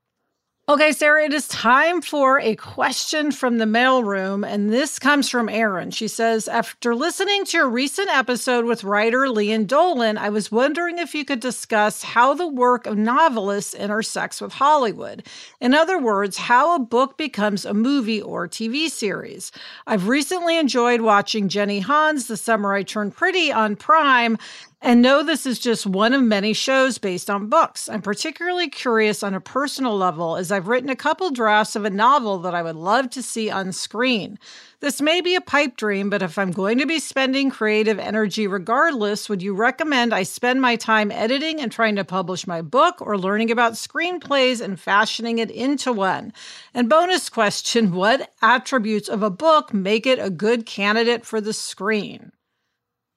Okay, 0.70 0.92
Sarah, 0.92 1.24
it 1.24 1.34
is 1.34 1.48
time 1.48 2.00
for 2.00 2.38
a 2.38 2.54
question 2.54 3.32
from 3.32 3.58
the 3.58 3.64
mailroom. 3.64 4.46
And 4.46 4.72
this 4.72 5.00
comes 5.00 5.28
from 5.28 5.48
Erin. 5.48 5.90
She 5.90 6.06
says, 6.06 6.46
After 6.46 6.94
listening 6.94 7.44
to 7.46 7.56
your 7.56 7.68
recent 7.68 8.08
episode 8.08 8.64
with 8.66 8.84
writer 8.84 9.26
Lian 9.28 9.66
Dolan, 9.66 10.16
I 10.16 10.28
was 10.28 10.52
wondering 10.52 10.98
if 10.98 11.12
you 11.12 11.24
could 11.24 11.40
discuss 11.40 12.04
how 12.04 12.34
the 12.34 12.46
work 12.46 12.86
of 12.86 12.96
novelists 12.96 13.74
intersects 13.74 14.40
with 14.40 14.52
Hollywood. 14.52 15.26
In 15.60 15.74
other 15.74 15.98
words, 15.98 16.36
how 16.36 16.76
a 16.76 16.78
book 16.78 17.18
becomes 17.18 17.64
a 17.64 17.74
movie 17.74 18.22
or 18.22 18.46
TV 18.46 18.88
series. 18.88 19.50
I've 19.88 20.06
recently 20.06 20.56
enjoyed 20.56 21.00
watching 21.00 21.48
Jenny 21.48 21.80
Han's 21.80 22.28
The 22.28 22.36
Summer 22.36 22.74
I 22.74 22.84
Turned 22.84 23.16
Pretty 23.16 23.50
on 23.50 23.74
Prime, 23.74 24.38
and 24.82 25.02
know 25.02 25.22
this 25.22 25.44
is 25.44 25.58
just 25.58 25.86
one 25.86 26.14
of 26.14 26.22
many 26.22 26.54
shows 26.54 26.96
based 26.96 27.28
on 27.28 27.48
books. 27.48 27.86
I'm 27.86 28.00
particularly 28.00 28.68
curious 28.70 29.22
on 29.22 29.34
a 29.34 29.40
personal 29.40 29.94
level 29.94 30.36
as 30.36 30.50
I've 30.50 30.68
written 30.68 30.88
a 30.88 30.96
couple 30.96 31.30
drafts 31.30 31.76
of 31.76 31.84
a 31.84 31.90
novel 31.90 32.38
that 32.38 32.54
I 32.54 32.62
would 32.62 32.76
love 32.76 33.10
to 33.10 33.22
see 33.22 33.50
on 33.50 33.72
screen. 33.72 34.38
This 34.80 35.02
may 35.02 35.20
be 35.20 35.34
a 35.34 35.42
pipe 35.42 35.76
dream, 35.76 36.08
but 36.08 36.22
if 36.22 36.38
I'm 36.38 36.50
going 36.50 36.78
to 36.78 36.86
be 36.86 36.98
spending 36.98 37.50
creative 37.50 37.98
energy 37.98 38.46
regardless, 38.46 39.28
would 39.28 39.42
you 39.42 39.52
recommend 39.52 40.14
I 40.14 40.22
spend 40.22 40.62
my 40.62 40.76
time 40.76 41.12
editing 41.12 41.60
and 41.60 41.70
trying 41.70 41.96
to 41.96 42.04
publish 42.04 42.46
my 42.46 42.62
book 42.62 43.02
or 43.02 43.18
learning 43.18 43.50
about 43.50 43.74
screenplays 43.74 44.62
and 44.62 44.80
fashioning 44.80 45.38
it 45.38 45.50
into 45.50 45.92
one? 45.92 46.32
And 46.72 46.88
bonus 46.88 47.28
question 47.28 47.92
What 48.00 48.32
attributes 48.40 49.10
of 49.10 49.22
a 49.22 49.28
book 49.28 49.74
make 49.74 50.06
it 50.06 50.18
a 50.18 50.30
good 50.30 50.64
candidate 50.64 51.26
for 51.26 51.42
the 51.42 51.52
screen? 51.52 52.32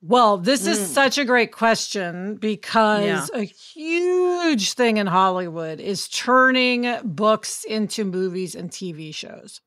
Well, 0.05 0.37
this 0.37 0.67
is 0.67 0.79
mm. 0.79 0.83
such 0.83 1.17
a 1.17 1.23
great 1.23 1.53
question 1.53 2.35
because 2.35 3.31
yeah. 3.33 3.39
a 3.39 3.43
huge 3.43 4.73
thing 4.73 4.97
in 4.97 5.07
Hollywood 5.07 5.79
is 5.79 6.09
turning 6.09 6.93
books 7.05 7.63
into 7.63 8.03
movies 8.03 8.53
and 8.53 8.69
TV 8.69 9.15
shows. 9.15 9.61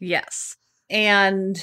Yes. 0.00 0.56
And 0.88 1.58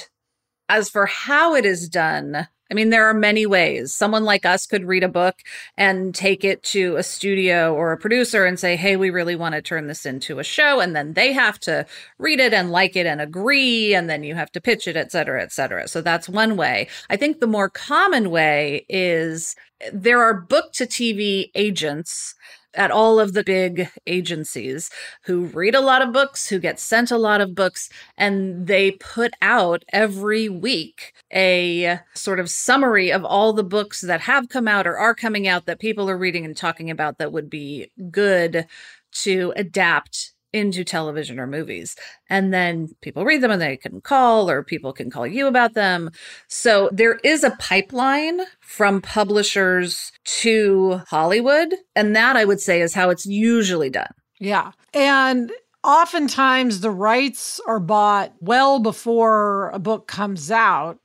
as 0.68 0.88
for 0.88 1.06
how 1.06 1.56
it 1.56 1.64
is 1.64 1.88
done, 1.88 2.46
I 2.72 2.74
mean, 2.74 2.88
there 2.88 3.06
are 3.06 3.12
many 3.12 3.44
ways. 3.44 3.94
Someone 3.94 4.24
like 4.24 4.46
us 4.46 4.64
could 4.64 4.86
read 4.86 5.04
a 5.04 5.08
book 5.08 5.42
and 5.76 6.14
take 6.14 6.42
it 6.42 6.62
to 6.62 6.96
a 6.96 7.02
studio 7.02 7.74
or 7.74 7.92
a 7.92 7.98
producer 7.98 8.46
and 8.46 8.58
say, 8.58 8.76
Hey, 8.76 8.96
we 8.96 9.10
really 9.10 9.36
want 9.36 9.54
to 9.54 9.60
turn 9.60 9.88
this 9.88 10.06
into 10.06 10.38
a 10.38 10.44
show. 10.44 10.80
And 10.80 10.96
then 10.96 11.12
they 11.12 11.34
have 11.34 11.60
to 11.60 11.84
read 12.16 12.40
it 12.40 12.54
and 12.54 12.72
like 12.72 12.96
it 12.96 13.04
and 13.04 13.20
agree. 13.20 13.94
And 13.94 14.08
then 14.08 14.24
you 14.24 14.34
have 14.34 14.50
to 14.52 14.60
pitch 14.60 14.88
it, 14.88 14.96
et 14.96 15.12
cetera, 15.12 15.42
et 15.42 15.52
cetera. 15.52 15.86
So 15.86 16.00
that's 16.00 16.30
one 16.30 16.56
way. 16.56 16.88
I 17.10 17.16
think 17.18 17.40
the 17.40 17.46
more 17.46 17.68
common 17.68 18.30
way 18.30 18.86
is 18.88 19.54
eh, 19.82 19.90
there 19.92 20.22
are 20.22 20.32
book 20.32 20.72
to 20.72 20.86
TV 20.86 21.50
agents 21.54 22.34
at 22.74 22.90
all 22.90 23.20
of 23.20 23.32
the 23.32 23.44
big 23.44 23.88
agencies 24.06 24.90
who 25.24 25.44
read 25.46 25.74
a 25.74 25.80
lot 25.80 26.02
of 26.02 26.12
books, 26.12 26.48
who 26.48 26.58
get 26.58 26.80
sent 26.80 27.10
a 27.10 27.18
lot 27.18 27.40
of 27.40 27.54
books, 27.54 27.88
and 28.16 28.66
they 28.66 28.92
put 28.92 29.34
out 29.42 29.84
every 29.92 30.48
week 30.48 31.12
a 31.32 31.98
sort 32.14 32.40
of 32.40 32.50
summary 32.50 33.10
of 33.10 33.24
all 33.24 33.52
the 33.52 33.64
books 33.64 34.00
that 34.00 34.20
have 34.20 34.48
come 34.48 34.68
out 34.68 34.86
or 34.86 34.96
are 34.96 35.14
coming 35.14 35.46
out 35.48 35.66
that 35.66 35.78
people 35.80 36.08
are 36.08 36.18
reading 36.18 36.44
and 36.44 36.56
talking 36.56 36.90
about 36.90 37.18
that 37.18 37.32
would 37.32 37.50
be 37.50 37.90
good 38.10 38.66
to 39.12 39.52
adapt 39.56 40.32
into 40.52 40.84
television 40.84 41.40
or 41.40 41.46
movies. 41.46 41.96
And 42.28 42.52
then 42.52 42.94
people 43.00 43.24
read 43.24 43.40
them 43.40 43.50
and 43.50 43.62
they 43.62 43.76
can 43.76 44.00
call, 44.00 44.50
or 44.50 44.62
people 44.62 44.92
can 44.92 45.10
call 45.10 45.26
you 45.26 45.46
about 45.46 45.74
them. 45.74 46.10
So 46.48 46.90
there 46.92 47.20
is 47.24 47.42
a 47.44 47.56
pipeline 47.58 48.40
from 48.60 49.00
publishers 49.00 50.12
to 50.24 51.00
Hollywood. 51.08 51.74
And 51.96 52.14
that 52.14 52.36
I 52.36 52.44
would 52.44 52.60
say 52.60 52.80
is 52.80 52.94
how 52.94 53.10
it's 53.10 53.26
usually 53.26 53.90
done. 53.90 54.12
Yeah. 54.38 54.72
And 54.92 55.52
oftentimes 55.84 56.80
the 56.80 56.90
rights 56.90 57.60
are 57.66 57.80
bought 57.80 58.32
well 58.40 58.78
before 58.78 59.70
a 59.70 59.78
book 59.78 60.06
comes 60.06 60.50
out 60.50 60.98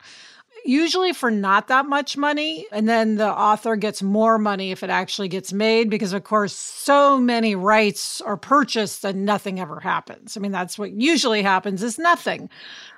usually 0.68 1.14
for 1.14 1.32
not 1.32 1.68
that 1.68 1.86
much 1.86 2.18
money. 2.18 2.66
And 2.72 2.88
then 2.88 3.16
the 3.16 3.30
author 3.32 3.76
gets 3.76 4.04
more 4.04 4.38
money 4.38 4.72
if 4.72 4.84
it 4.84 4.90
actually 4.90 5.28
gets 5.30 5.54
made, 5.54 5.90
because 5.90 6.14
of 6.14 6.24
course, 6.24 6.54
so 6.54 7.18
many 7.18 7.56
rights 7.56 8.22
are 8.22 8.38
purchased 8.38 9.04
and 9.06 9.26
nothing 9.26 9.60
ever 9.60 9.80
happens. 9.80 10.36
I 10.36 10.40
mean, 10.40 10.52
that's 10.52 10.78
what 10.78 10.92
usually 10.92 11.42
happens 11.42 11.82
is 11.84 11.98
nothing. 11.98 12.50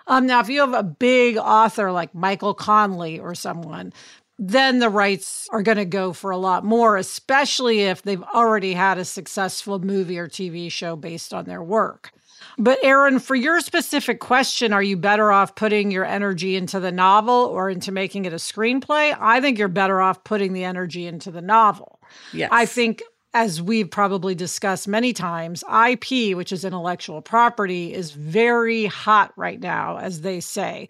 Um, 0.08 0.26
now, 0.26 0.40
if 0.40 0.50
you 0.50 0.60
have 0.62 0.74
a 0.74 0.84
big 0.84 1.38
author 1.38 1.92
like 1.92 2.16
Michael 2.16 2.56
Connelly 2.56 3.20
or 3.20 3.36
someone, 3.36 3.94
then 4.40 4.80
the 4.80 4.90
rights 4.90 5.48
are 5.52 5.62
going 5.62 5.78
to 5.78 5.86
go 5.86 6.14
for 6.14 6.32
a 6.32 6.38
lot 6.38 6.64
more, 6.64 6.96
especially 6.96 7.82
if 7.82 8.02
they've 8.02 8.24
already 8.24 8.74
had 8.74 8.98
a 8.98 9.06
successful 9.06 9.80
movie 9.80 10.18
or 10.18 10.28
TV 10.28 10.72
show 10.72 10.96
based 10.96 11.34
on 11.34 11.46
their 11.46 11.62
work. 11.62 12.12
But 12.58 12.80
Erin, 12.84 13.20
for 13.20 13.36
your 13.36 13.62
specific 13.62 14.20
question, 14.20 14.74
are 14.74 14.84
you 14.84 14.98
better 14.98 15.32
off 15.32 15.56
putting 15.56 15.92
your 15.92 16.06
energy 16.06 16.56
into 16.56 16.80
the 16.80 16.92
novel 16.92 17.34
or 17.34 17.70
into 17.70 17.92
making 17.92 18.26
it 18.26 18.34
a 18.34 18.38
screenplay? 18.38 19.16
I 19.20 19.42
think 19.42 19.58
you're 19.58 19.68
better 19.68 20.02
off 20.02 20.24
putting 20.24 20.54
the 20.54 20.64
energy 20.64 21.06
into 21.08 21.32
the 21.32 21.42
novel. 21.42 22.00
Yes. 22.34 22.50
I 22.52 22.66
think 22.66 23.02
as 23.34 23.62
we've 23.62 23.90
probably 23.90 24.34
discussed 24.34 24.88
many 24.88 25.14
times, 25.14 25.64
IP, 25.64 26.36
which 26.36 26.52
is 26.52 26.66
intellectual 26.66 27.22
property, 27.22 27.94
is 27.94 28.12
very 28.12 28.86
hot 28.86 29.32
right 29.36 29.60
now, 29.60 29.98
as 29.98 30.22
they 30.22 30.40
say. 30.40 30.90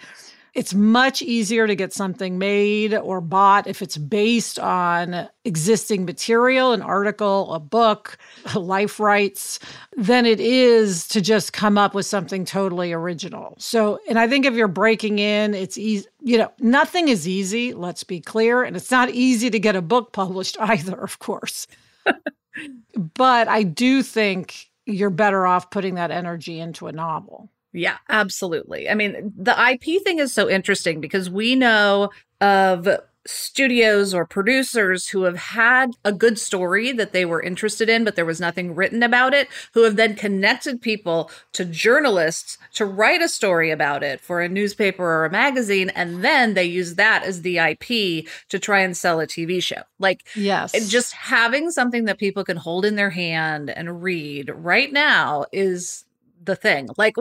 It's 0.53 0.73
much 0.73 1.21
easier 1.21 1.67
to 1.67 1.75
get 1.75 1.93
something 1.93 2.37
made 2.37 2.93
or 2.93 3.21
bought 3.21 3.67
if 3.67 3.81
it's 3.81 3.97
based 3.97 4.57
on 4.59 5.29
existing 5.45 6.05
material, 6.05 6.73
an 6.73 6.81
article, 6.81 7.53
a 7.53 7.59
book, 7.59 8.17
life 8.55 8.99
rights, 8.99 9.59
than 9.95 10.25
it 10.25 10.39
is 10.39 11.07
to 11.09 11.21
just 11.21 11.53
come 11.53 11.77
up 11.77 11.93
with 11.93 12.05
something 12.05 12.45
totally 12.45 12.91
original. 12.91 13.55
So, 13.59 13.99
and 14.09 14.17
I 14.17 14.27
think 14.27 14.45
if 14.45 14.53
you're 14.53 14.67
breaking 14.67 15.19
in, 15.19 15.53
it's 15.53 15.77
easy, 15.77 16.07
you 16.21 16.37
know, 16.37 16.51
nothing 16.59 17.07
is 17.07 17.27
easy, 17.27 17.73
let's 17.73 18.03
be 18.03 18.19
clear. 18.19 18.63
And 18.63 18.75
it's 18.75 18.91
not 18.91 19.09
easy 19.09 19.49
to 19.49 19.59
get 19.59 19.75
a 19.75 19.81
book 19.81 20.11
published 20.13 20.57
either, 20.59 20.99
of 20.99 21.19
course. 21.19 21.67
but 22.95 23.47
I 23.47 23.63
do 23.63 24.01
think 24.03 24.69
you're 24.85 25.09
better 25.09 25.45
off 25.45 25.69
putting 25.69 25.95
that 25.95 26.11
energy 26.11 26.59
into 26.59 26.87
a 26.87 26.91
novel. 26.91 27.49
Yeah, 27.73 27.97
absolutely. 28.09 28.89
I 28.89 28.95
mean, 28.95 29.33
the 29.37 29.55
IP 29.71 30.03
thing 30.03 30.19
is 30.19 30.33
so 30.33 30.49
interesting 30.49 30.99
because 31.01 31.29
we 31.29 31.55
know 31.55 32.09
of 32.41 32.87
studios 33.27 34.13
or 34.13 34.25
producers 34.25 35.07
who 35.07 35.23
have 35.23 35.37
had 35.37 35.91
a 36.03 36.11
good 36.11 36.39
story 36.39 36.91
that 36.93 37.11
they 37.11 37.25
were 37.25 37.43
interested 37.43 37.87
in, 37.87 38.03
but 38.03 38.15
there 38.15 38.25
was 38.25 38.39
nothing 38.39 38.73
written 38.73 39.03
about 39.03 39.35
it, 39.35 39.47
who 39.73 39.83
have 39.83 39.97
then 39.97 40.15
connected 40.15 40.81
people 40.81 41.29
to 41.53 41.63
journalists 41.63 42.57
to 42.73 42.85
write 42.85 43.21
a 43.21 43.29
story 43.29 43.69
about 43.69 44.01
it 44.01 44.19
for 44.19 44.41
a 44.41 44.49
newspaper 44.49 45.03
or 45.03 45.25
a 45.25 45.29
magazine. 45.29 45.89
And 45.89 46.23
then 46.23 46.55
they 46.55 46.63
use 46.63 46.95
that 46.95 47.23
as 47.23 47.43
the 47.43 47.59
IP 47.59 48.25
to 48.49 48.57
try 48.57 48.79
and 48.79 48.97
sell 48.97 49.19
a 49.19 49.27
TV 49.27 49.61
show. 49.61 49.83
Like, 49.99 50.25
yes, 50.35 50.89
just 50.89 51.13
having 51.13 51.69
something 51.69 52.05
that 52.05 52.17
people 52.17 52.43
can 52.43 52.57
hold 52.57 52.83
in 52.83 52.95
their 52.95 53.11
hand 53.11 53.69
and 53.69 54.01
read 54.01 54.49
right 54.55 54.91
now 54.91 55.45
is 55.51 56.05
the 56.49 56.55
thing. 56.55 56.89
Like 56.97 57.15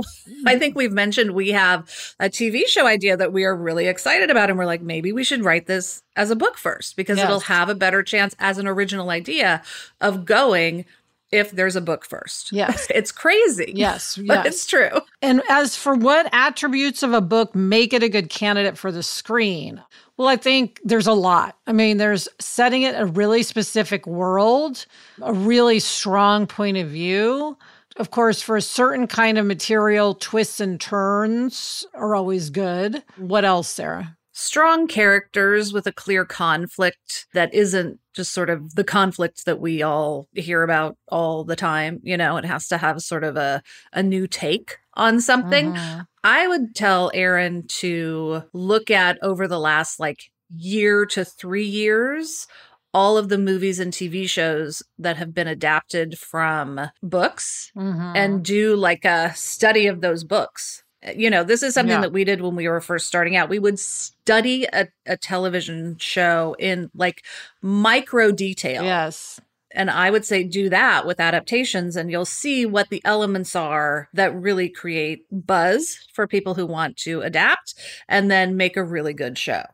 I 0.47 0.59
think 0.59 0.75
we've 0.75 0.93
mentioned 0.93 1.33
we 1.33 1.51
have 1.51 2.15
a 2.19 2.29
TV 2.29 2.67
show 2.67 2.87
idea 2.87 3.17
that 3.17 3.33
we 3.33 3.45
are 3.45 3.55
really 3.55 3.87
excited 3.87 4.31
about 4.31 4.51
and 4.51 4.59
we're 4.59 4.67
like 4.67 4.83
maybe 4.83 5.13
we 5.13 5.23
should 5.23 5.45
write 5.45 5.67
this 5.67 6.03
as 6.17 6.31
a 6.31 6.37
book 6.37 6.57
first 6.57 6.97
because 6.97 7.19
yes. 7.19 7.27
it'll 7.27 7.41
have 7.41 7.69
a 7.69 7.75
better 7.75 8.03
chance 8.03 8.35
as 8.39 8.59
an 8.59 8.67
original 8.67 9.11
idea 9.11 9.63
of 10.01 10.25
going 10.25 10.85
if 11.31 11.51
there's 11.51 11.77
a 11.77 11.81
book 11.81 12.07
first. 12.07 12.53
Yes. 12.53 12.87
It's 12.95 13.13
crazy. 13.13 13.73
Yes. 13.77 14.19
But 14.27 14.45
yes. 14.45 14.47
it's 14.47 14.67
true. 14.67 15.01
And 15.21 15.43
as 15.51 15.77
for 15.77 15.95
what 15.95 16.29
attributes 16.33 17.03
of 17.03 17.13
a 17.13 17.21
book 17.21 17.55
make 17.55 17.93
it 17.93 18.03
a 18.03 18.09
good 18.09 18.31
candidate 18.31 18.79
for 18.79 18.91
the 18.91 19.03
screen, 19.03 19.83
well, 20.17 20.29
I 20.29 20.37
think 20.37 20.81
there's 20.85 21.07
a 21.07 21.13
lot. 21.13 21.57
I 21.67 21.73
mean, 21.73 21.99
there's 21.99 22.29
setting 22.41 22.83
it 22.83 22.95
a 22.99 23.07
really 23.07 23.43
specific 23.43 24.07
world, 24.07 24.87
a 25.23 25.33
really 25.33 25.79
strong 25.79 26.47
point 26.47 26.77
of 26.77 26.89
view, 26.89 27.57
of 27.99 28.11
course, 28.11 28.41
for 28.41 28.57
a 28.57 28.63
certain 28.63 29.07
kind 29.07 29.39
of 29.39 29.47
material, 29.47 30.15
twists 30.15 30.61
and 30.61 30.81
turns 30.81 31.87
are 31.95 32.15
always 32.15 32.51
good. 32.51 33.03
What 33.17 33.45
else, 33.45 33.69
Sarah? 33.69 34.17
Strong 34.33 34.87
characters 34.87 35.73
with 35.73 35.87
a 35.89 35.93
clear 35.93 36.25
conflict 36.25 37.27
that 37.35 37.53
isn't 37.53 37.99
just 38.15 38.33
sort 38.33 38.51
of 38.51 38.77
the 38.77 38.85
conflict 38.85 39.45
that 39.47 39.61
we 39.61 39.83
all 39.83 40.29
hear 40.33 40.63
about 40.63 40.97
all 41.09 41.43
the 41.43 41.57
time. 41.57 41.99
You 42.05 42.17
know, 42.17 42.37
it 42.37 42.45
has 42.45 42.69
to 42.69 42.79
have 42.79 43.03
sort 43.03 43.25
of 43.25 43.37
a, 43.37 43.63
a 43.93 44.03
new 44.03 44.29
take 44.29 44.79
on 44.95 45.21
something. 45.21 45.73
Mm-hmm. 45.73 46.01
I 46.23 46.47
would 46.47 46.77
tell 46.77 47.11
Erin 47.15 47.67
to 47.69 48.43
look 48.53 48.91
at 48.93 49.19
over 49.23 49.49
the 49.49 49.59
last 49.59 49.99
like 49.99 50.31
year 50.55 51.05
to 51.07 51.25
three 51.25 51.67
years 51.67 52.47
all 52.95 53.19
of 53.19 53.29
the 53.29 53.39
movies 53.39 53.79
and 53.79 53.93
TV 53.93 54.29
shows 54.29 54.83
that 54.99 55.17
have 55.17 55.35
been 55.35 55.47
adapted 55.47 56.19
from 56.19 56.91
books 57.03 57.71
mm-hmm. 57.77 58.17
and 58.17 58.45
do 58.45 58.77
like 58.77 59.05
a 59.05 59.33
study 59.35 59.87
of 59.87 60.01
those 60.01 60.25
books. 60.25 60.83
You 61.15 61.31
know, 61.31 61.45
this 61.45 61.63
is 61.63 61.75
something 61.75 61.95
yeah. 61.95 62.01
that 62.01 62.13
we 62.13 62.25
did 62.25 62.41
when 62.41 62.57
we 62.57 62.67
were 62.67 62.81
first 62.81 63.07
starting 63.07 63.37
out. 63.37 63.49
We 63.49 63.61
would 63.61 63.79
study 63.79 64.67
a, 64.73 64.89
a 65.07 65.17
television 65.17 65.97
show 65.99 66.57
in 66.59 66.91
like 66.95 67.25
micro 67.63 68.33
detail. 68.33 68.83
Yes. 68.83 69.41
And 69.71 69.91
I 69.91 70.11
would 70.11 70.25
say 70.25 70.43
do 70.45 70.71
that 70.71 71.07
with 71.07 71.21
adaptations, 71.21 71.95
and 71.95 72.11
you'll 72.11 72.25
see 72.25 72.65
what 72.65 72.89
the 72.89 73.03
elements 73.05 73.55
are 73.55 74.09
that 74.15 74.35
really 74.35 74.69
create 74.69 75.25
buzz 75.31 75.99
for 76.15 76.27
people 76.27 76.55
who 76.55 76.67
want 76.67 76.97
to 76.99 77.21
adapt 77.21 77.75
and 78.09 78.31
then 78.31 78.57
make 78.57 78.77
a 78.77 78.83
really 78.83 79.13
good 79.13 79.37
show. 79.37 79.65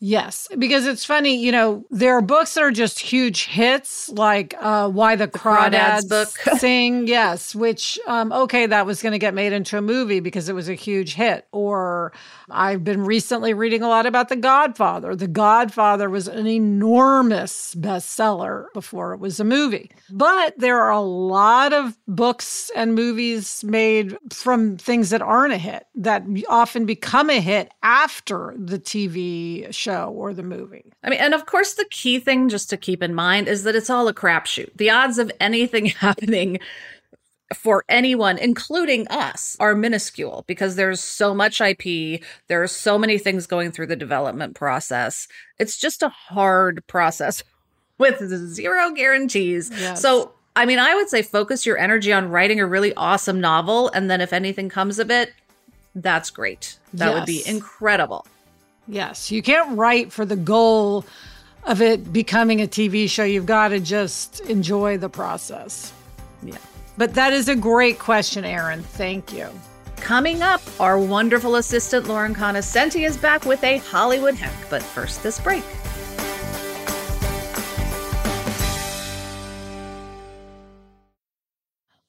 Yes, 0.00 0.48
because 0.58 0.86
it's 0.86 1.04
funny, 1.04 1.36
you 1.42 1.50
know, 1.50 1.84
there 1.90 2.14
are 2.14 2.20
books 2.20 2.54
that 2.54 2.62
are 2.62 2.70
just 2.70 2.98
huge 3.00 3.46
hits, 3.46 4.10
like 4.10 4.54
uh, 4.60 4.88
Why 4.90 5.16
the, 5.16 5.26
the 5.26 5.38
Crawdads, 5.38 6.08
book 6.08 6.28
sing, 6.58 7.06
yes, 7.06 7.54
which, 7.54 7.98
um, 8.06 8.30
okay, 8.32 8.66
that 8.66 8.84
was 8.84 9.00
going 9.00 9.12
to 9.12 9.18
get 9.18 9.32
made 9.32 9.52
into 9.54 9.78
a 9.78 9.80
movie 9.80 10.20
because 10.20 10.48
it 10.50 10.54
was 10.54 10.68
a 10.68 10.74
huge 10.74 11.14
hit. 11.14 11.46
Or 11.52 12.12
I've 12.50 12.84
been 12.84 13.04
recently 13.04 13.54
reading 13.54 13.82
a 13.82 13.88
lot 13.88 14.04
about 14.04 14.28
The 14.28 14.36
Godfather. 14.36 15.16
The 15.16 15.28
Godfather 15.28 16.10
was 16.10 16.28
an 16.28 16.46
enormous 16.46 17.74
bestseller 17.74 18.66
before 18.74 19.14
it 19.14 19.20
was 19.20 19.40
a 19.40 19.44
movie. 19.44 19.90
But 20.10 20.58
there 20.58 20.82
are 20.82 20.90
a 20.92 21.00
lot 21.00 21.72
of 21.72 21.96
books 22.06 22.70
and 22.76 22.94
movies 22.94 23.64
made 23.64 24.18
from 24.30 24.76
things 24.76 25.10
that 25.10 25.22
aren't 25.22 25.54
a 25.54 25.58
hit 25.58 25.86
that 25.94 26.24
often 26.48 26.84
become 26.84 27.30
a 27.30 27.40
hit 27.40 27.72
after 27.82 28.54
the 28.58 28.78
TV 28.78 29.72
show 29.72 29.83
or 29.92 30.34
the 30.34 30.42
movie. 30.42 30.92
I 31.02 31.10
mean, 31.10 31.20
and 31.20 31.34
of 31.34 31.46
course, 31.46 31.74
the 31.74 31.86
key 31.90 32.18
thing 32.18 32.48
just 32.48 32.70
to 32.70 32.76
keep 32.76 33.02
in 33.02 33.14
mind 33.14 33.48
is 33.48 33.64
that 33.64 33.74
it's 33.74 33.90
all 33.90 34.08
a 34.08 34.14
crapshoot. 34.14 34.76
The 34.76 34.90
odds 34.90 35.18
of 35.18 35.30
anything 35.40 35.86
happening 36.00 36.58
for 37.54 37.84
anyone, 37.88 38.38
including 38.38 39.06
us, 39.08 39.56
are 39.60 39.74
minuscule 39.74 40.44
because 40.46 40.76
there's 40.76 41.00
so 41.00 41.34
much 41.34 41.60
IP. 41.60 42.22
There 42.48 42.62
are 42.62 42.68
so 42.68 42.98
many 42.98 43.18
things 43.18 43.46
going 43.46 43.70
through 43.70 43.86
the 43.88 43.96
development 43.96 44.54
process. 44.54 45.28
It's 45.58 45.78
just 45.78 46.02
a 46.02 46.08
hard 46.08 46.84
process 46.86 47.42
with 47.98 48.18
zero 48.28 48.90
guarantees. 48.92 49.70
Yes. 49.70 50.00
So, 50.00 50.32
I 50.56 50.66
mean, 50.66 50.78
I 50.78 50.94
would 50.94 51.08
say 51.08 51.22
focus 51.22 51.66
your 51.66 51.78
energy 51.78 52.12
on 52.12 52.28
writing 52.28 52.60
a 52.60 52.66
really 52.66 52.94
awesome 52.94 53.40
novel. 53.40 53.88
And 53.90 54.10
then 54.10 54.20
if 54.20 54.32
anything 54.32 54.68
comes 54.68 54.98
of 54.98 55.10
it, 55.10 55.32
that's 55.94 56.30
great. 56.30 56.78
That 56.94 57.10
yes. 57.10 57.14
would 57.14 57.26
be 57.26 57.42
incredible. 57.46 58.26
Yes. 58.86 59.30
You 59.30 59.42
can't 59.42 59.76
write 59.76 60.12
for 60.12 60.24
the 60.24 60.36
goal 60.36 61.04
of 61.64 61.80
it 61.80 62.12
becoming 62.12 62.60
a 62.60 62.66
TV 62.66 63.08
show. 63.08 63.24
You've 63.24 63.46
got 63.46 63.68
to 63.68 63.80
just 63.80 64.40
enjoy 64.40 64.98
the 64.98 65.08
process. 65.08 65.92
Yeah. 66.42 66.58
But 66.96 67.14
that 67.14 67.32
is 67.32 67.48
a 67.48 67.56
great 67.56 67.98
question, 67.98 68.44
Erin. 68.44 68.82
Thank 68.82 69.32
you. 69.32 69.48
Coming 69.96 70.42
up, 70.42 70.60
our 70.78 70.98
wonderful 70.98 71.56
assistant 71.56 72.06
Lauren 72.06 72.34
Conoscenti 72.34 73.06
is 73.06 73.16
back 73.16 73.46
with 73.46 73.64
a 73.64 73.78
Hollywood 73.78 74.34
hack. 74.34 74.54
But 74.68 74.82
first, 74.82 75.22
this 75.22 75.40
break. 75.40 75.64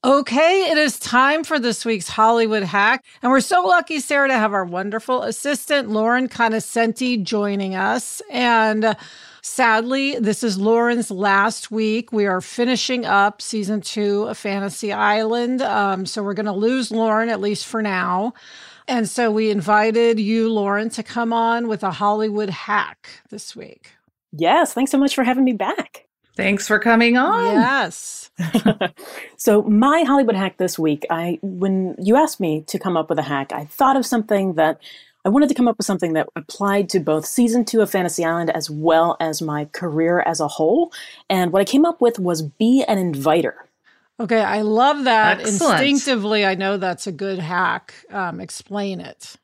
Okay, 0.06 0.70
it 0.70 0.78
is 0.78 1.00
time 1.00 1.44
for 1.44 1.58
this 1.58 1.84
week's 1.84 2.08
Hollywood 2.08 2.62
hack. 2.62 3.04
And 3.24 3.32
we're 3.32 3.40
so 3.40 3.64
lucky, 3.64 4.00
Sarah, 4.00 4.28
to 4.28 4.36
have 4.36 4.54
our 4.54 4.64
wonderful 4.64 5.24
assistant, 5.24 5.90
Lauren 5.90 6.30
Conoscenti, 6.30 7.24
joining 7.24 7.74
us. 7.74 8.22
And 8.30 8.86
uh, 8.86 8.94
sadly, 9.42 10.20
this 10.20 10.44
is 10.44 10.60
Lauren's 10.60 11.10
last 11.10 11.72
week. 11.72 12.14
We 12.14 12.28
are 12.28 12.40
finishing 12.40 13.04
up 13.04 13.42
season 13.42 13.82
two 13.82 14.26
of 14.26 14.38
Fantasy 14.38 14.94
Island. 14.94 15.64
Um, 15.64 16.06
so 16.06 16.22
we're 16.22 16.36
going 16.36 16.46
to 16.46 16.52
lose 16.52 16.92
Lauren, 16.92 17.30
at 17.30 17.42
least 17.42 17.66
for 17.66 17.82
now. 17.82 18.36
And 18.88 19.10
so 19.10 19.32
we 19.32 19.50
invited 19.50 20.20
you, 20.20 20.54
Lauren, 20.54 20.92
to 20.92 21.02
come 21.02 21.34
on 21.34 21.68
with 21.68 21.82
a 21.82 21.90
Hollywood 21.90 22.52
hack 22.52 23.10
this 23.32 23.56
week. 23.56 23.94
Yes, 24.32 24.72
thanks 24.72 24.92
so 24.92 25.00
much 25.00 25.16
for 25.16 25.24
having 25.24 25.46
me 25.46 25.54
back. 25.54 26.05
Thanks 26.36 26.68
for 26.68 26.80
coming 26.80 27.18
on. 27.18 27.46
Yes. 27.46 28.30
so 29.38 29.62
my 29.64 30.04
Hollywood 30.04 30.36
hack 30.36 30.58
this 30.58 30.78
week, 30.78 31.06
I 31.10 31.40
when 31.42 31.96
you 31.98 32.18
asked 32.18 32.40
me 32.40 32.62
to 32.68 32.78
come 32.78 32.98
up 32.98 33.10
with 33.10 33.20
a 33.20 33.24
hack, 33.24 33.54
I 33.54 33.66
thought 33.66 33.96
of 33.96 34.06
something 34.06 34.54
that 34.54 34.82
I 35.24 35.30
wanted 35.30 35.50
to 35.50 35.56
come 35.56 35.68
up 35.68 35.78
with 35.78 35.86
something 35.86 36.14
that 36.14 36.30
applied 36.36 36.90
to 36.90 37.00
both 37.00 37.26
season 37.26 37.66
two 37.66 37.82
of 37.82 37.90
Fantasy 37.90 38.24
Island 38.24 38.52
as 38.52 38.70
well 38.70 39.18
as 39.20 39.42
my 39.42 39.66
career 39.66 40.20
as 40.20 40.40
a 40.40 40.48
whole. 40.48 40.92
And 41.30 41.52
what 41.52 41.62
I 41.62 41.66
came 41.66 41.86
up 41.86 42.00
with 42.00 42.20
was 42.20 42.44
be 42.44 42.84
an 42.84 43.00
inviter. 43.00 43.66
Okay, 44.20 44.42
I 44.42 44.62
love 44.62 45.06
that. 45.06 45.42
Excellent. 45.42 45.82
Instinctively, 45.82 46.46
I 46.46 46.56
know 46.56 46.78
that's 46.78 47.08
a 47.08 47.12
good 47.12 47.40
hack. 47.40 47.94
Um, 48.12 48.40
explain 48.40 49.02
it. 49.02 49.36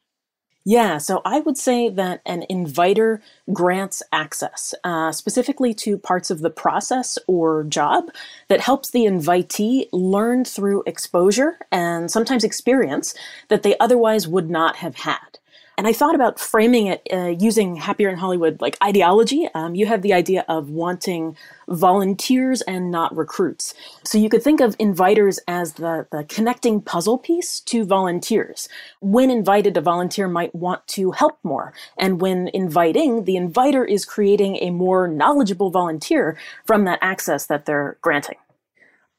Yeah, 0.64 1.00
so 1.00 1.22
I 1.26 1.40
would 1.40 1.58
say 1.58 1.90
that 1.90 2.22
an 2.26 2.46
inviter 2.48 3.22
grants 3.52 4.04
access, 4.12 4.76
uh, 4.84 5.12
specifically 5.12 5.74
to 5.76 5.98
parts 5.98 6.30
of 6.30 6.42
the 6.42 6.52
process 6.52 7.18
or 7.28 7.64
job 7.64 8.12
that 8.48 8.62
helps 8.62 8.92
the 8.92 9.06
invitee 9.06 9.88
learn 9.92 10.46
through 10.46 10.84
exposure 10.86 11.58
and 11.72 12.12
sometimes 12.12 12.44
experience 12.44 13.16
that 13.48 13.64
they 13.64 13.76
otherwise 13.80 14.28
would 14.28 14.52
not 14.52 14.76
have 14.78 14.98
had. 14.98 15.40
And 15.78 15.88
I 15.88 15.94
thought 15.94 16.16
about 16.16 16.40
framing 16.40 16.88
it 16.88 17.08
uh, 17.12 17.36
using 17.40 17.76
Happier 17.78 18.10
in 18.10 18.18
Hollywood 18.18 18.62
like 18.62 18.78
ideology. 18.84 19.48
Um, 19.56 19.74
you 19.74 19.86
have 19.88 20.02
the 20.02 20.14
idea 20.14 20.46
of 20.48 20.70
wanting 20.70 21.36
volunteers 21.68 22.62
and 22.62 22.92
not 22.92 23.16
recruits. 23.16 23.74
So 24.04 24.18
you 24.18 24.30
could 24.30 24.44
think 24.44 24.60
of 24.60 24.78
inviters 24.78 25.40
as 25.48 25.74
the, 25.74 26.08
the 26.12 26.26
connecting 26.26 26.82
puzzle 26.82 27.18
piece 27.18 27.60
to 27.62 27.86
volunteers. 27.86 28.70
When 29.00 29.32
invited, 29.32 29.78
a 29.78 29.82
volunteer 29.82 30.28
might 30.28 30.54
want 30.54 30.86
to 30.90 31.12
help 31.12 31.40
more. 31.44 31.74
And 31.98 32.22
when 32.22 32.50
inviting, 32.54 33.24
the 33.24 33.38
inviter 33.38 33.84
is 33.86 34.06
creating 34.06 34.58
a 34.58 34.70
more 34.70 35.08
knowledgeable 35.08 35.72
volunteer 35.72 36.38
from 36.66 36.86
that 36.86 37.00
access 37.02 37.46
that 37.48 37.66
they're 37.66 37.98
granting. 38.02 38.38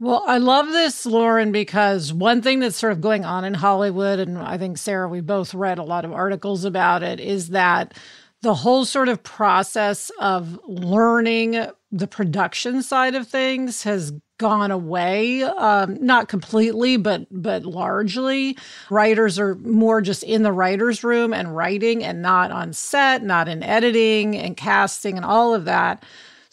Well, 0.03 0.25
I 0.27 0.39
love 0.39 0.67
this, 0.67 1.07
Lauren, 1.07 1.53
because 1.53 2.13
one 2.13 2.43
thing 2.43 2.59
that's 2.59 2.75
sort 2.75 2.93
of 2.93 3.01
going 3.01 3.25
on 3.25 3.45
in 3.45 3.55
Hollywood, 3.55 4.19
and 4.19 4.37
I 4.37 4.59
think, 4.59 4.77
Sarah, 4.77 5.09
we 5.09 5.21
both 5.21 5.55
read 5.55 5.79
a 5.79 5.85
lot 5.85 6.05
of 6.05 6.13
articles 6.13 6.65
about 6.65 7.05
it, 7.05 7.21
is 7.21 7.51
that 7.51 7.95
the 8.41 8.53
whole 8.53 8.85
sort 8.85 9.09
of 9.09 9.23
process 9.23 10.11
of 10.19 10.59
learning 10.67 11.69
the 11.93 12.09
production 12.09 12.83
side 12.83 13.15
of 13.15 13.29
things 13.29 13.85
has 13.85 14.13
gone 14.39 14.73
away 14.73 15.45
um, 15.45 16.05
not 16.05 16.27
completely 16.27 16.97
but 16.97 17.29
but 17.31 17.65
largely. 17.65 18.59
Writers 18.91 19.39
are 19.39 19.55
more 19.55 20.01
just 20.01 20.25
in 20.25 20.43
the 20.43 20.51
writers 20.51 21.05
room 21.05 21.33
and 21.33 21.55
writing 21.55 22.03
and 22.03 22.21
not 22.21 22.51
on 22.51 22.73
set 22.73 23.23
not 23.23 23.47
in 23.47 23.63
editing 23.63 24.37
and 24.37 24.57
casting 24.57 25.17
and 25.17 25.25
all 25.25 25.55
of 25.55 25.65
that 25.67 26.03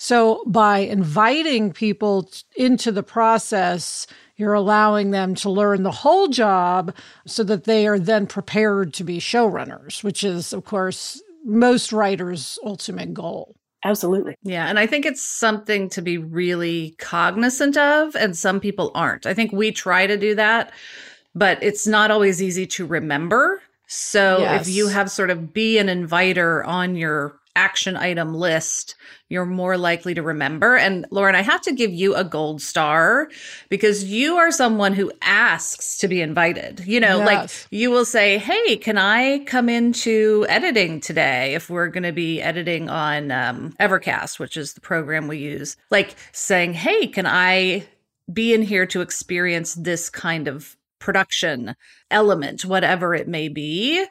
so 0.02 0.42
by 0.48 0.78
inviting 0.80 1.74
people 1.74 2.30
into 2.56 2.90
the 2.90 3.04
process, 3.04 4.08
you're 4.38 4.54
allowing 4.54 5.12
them 5.12 5.36
to 5.36 5.50
learn 5.50 5.84
the 5.84 5.92
whole 5.92 6.30
job 6.30 6.96
so 7.28 7.44
that 7.44 7.66
they 7.66 7.86
are 7.86 8.00
then 8.00 8.26
prepared 8.26 8.94
to 8.94 9.04
be 9.04 9.20
showrunners, 9.20 10.02
which 10.02 10.24
is, 10.24 10.54
of 10.54 10.64
course, 10.64 11.22
most 11.44 11.92
writers' 11.92 12.58
ultimate 12.64 13.14
goal. 13.14 13.58
Absolutely. 13.84 14.36
Yeah. 14.42 14.68
And 14.68 14.80
I 14.80 14.88
think 14.88 15.06
it's 15.06 15.22
something 15.22 15.90
to 15.90 16.02
be 16.02 16.18
really 16.18 16.96
cognizant 16.98 17.76
of, 17.76 18.16
and 18.16 18.38
some 18.38 18.62
people 18.62 18.92
aren't. 18.96 19.26
I 19.26 19.34
think 19.34 19.52
we 19.52 19.70
try 19.70 20.08
to 20.08 20.16
do 20.16 20.34
that, 20.36 20.72
but 21.36 21.62
it's 21.62 21.86
not 21.86 22.10
always 22.10 22.42
easy 22.42 22.66
to 22.68 22.86
remember. 22.86 23.62
So 23.88 24.38
Yes. 24.40 24.66
if 24.68 24.74
you 24.74 24.88
have 24.88 25.12
sort 25.12 25.30
of 25.30 25.52
be 25.52 25.78
an 25.78 25.90
inviter 25.90 26.64
on 26.64 26.96
your 26.96 27.39
action 27.56 27.96
item 27.96 28.34
list, 28.34 28.96
you're 29.28 29.46
more 29.46 29.78
likely 29.78 30.14
to 30.14 30.22
remember. 30.22 30.76
And 30.76 31.06
Lauren, 31.12 31.36
I 31.36 31.42
have 31.42 31.62
to 31.62 31.72
give 31.72 31.92
you 31.92 32.16
a 32.16 32.24
gold 32.24 32.62
star 32.62 33.30
because 33.70 34.04
you 34.04 34.38
are 34.38 34.52
someone 34.52 34.94
who 34.94 35.12
asks 35.22 35.98
to 36.00 36.08
be 36.08 36.22
invited. 36.22 36.86
You 36.86 37.00
know, 37.00 37.20
like 37.20 37.50
you 37.70 37.92
will 37.92 38.06
say, 38.06 38.38
Hey, 38.38 38.78
can 38.78 38.98
I 38.98 39.40
come 39.46 39.70
into 39.70 40.46
editing 40.50 41.00
today 41.00 41.54
if 41.54 41.70
we're 41.70 41.88
going 41.88 42.04
to 42.04 42.14
be 42.14 42.42
editing 42.42 42.90
on 42.90 43.32
um, 43.32 43.74
Evercast, 43.80 44.40
which 44.40 44.58
is 44.58 44.74
the 44.74 44.82
program 44.82 45.28
we 45.28 45.38
use? 45.38 45.78
Like 45.92 46.16
saying, 46.32 46.74
Hey, 46.74 47.08
can 47.08 47.26
I 47.26 47.86
be 48.32 48.54
in 48.54 48.62
here 48.62 48.86
to 48.88 49.02
experience 49.02 49.74
this 49.74 50.10
kind 50.10 50.48
of 50.48 50.76
production 51.00 51.76
element, 52.12 52.66
whatever 52.66 53.14
it 53.16 53.28
may 53.28 53.48
be? 53.48 54.06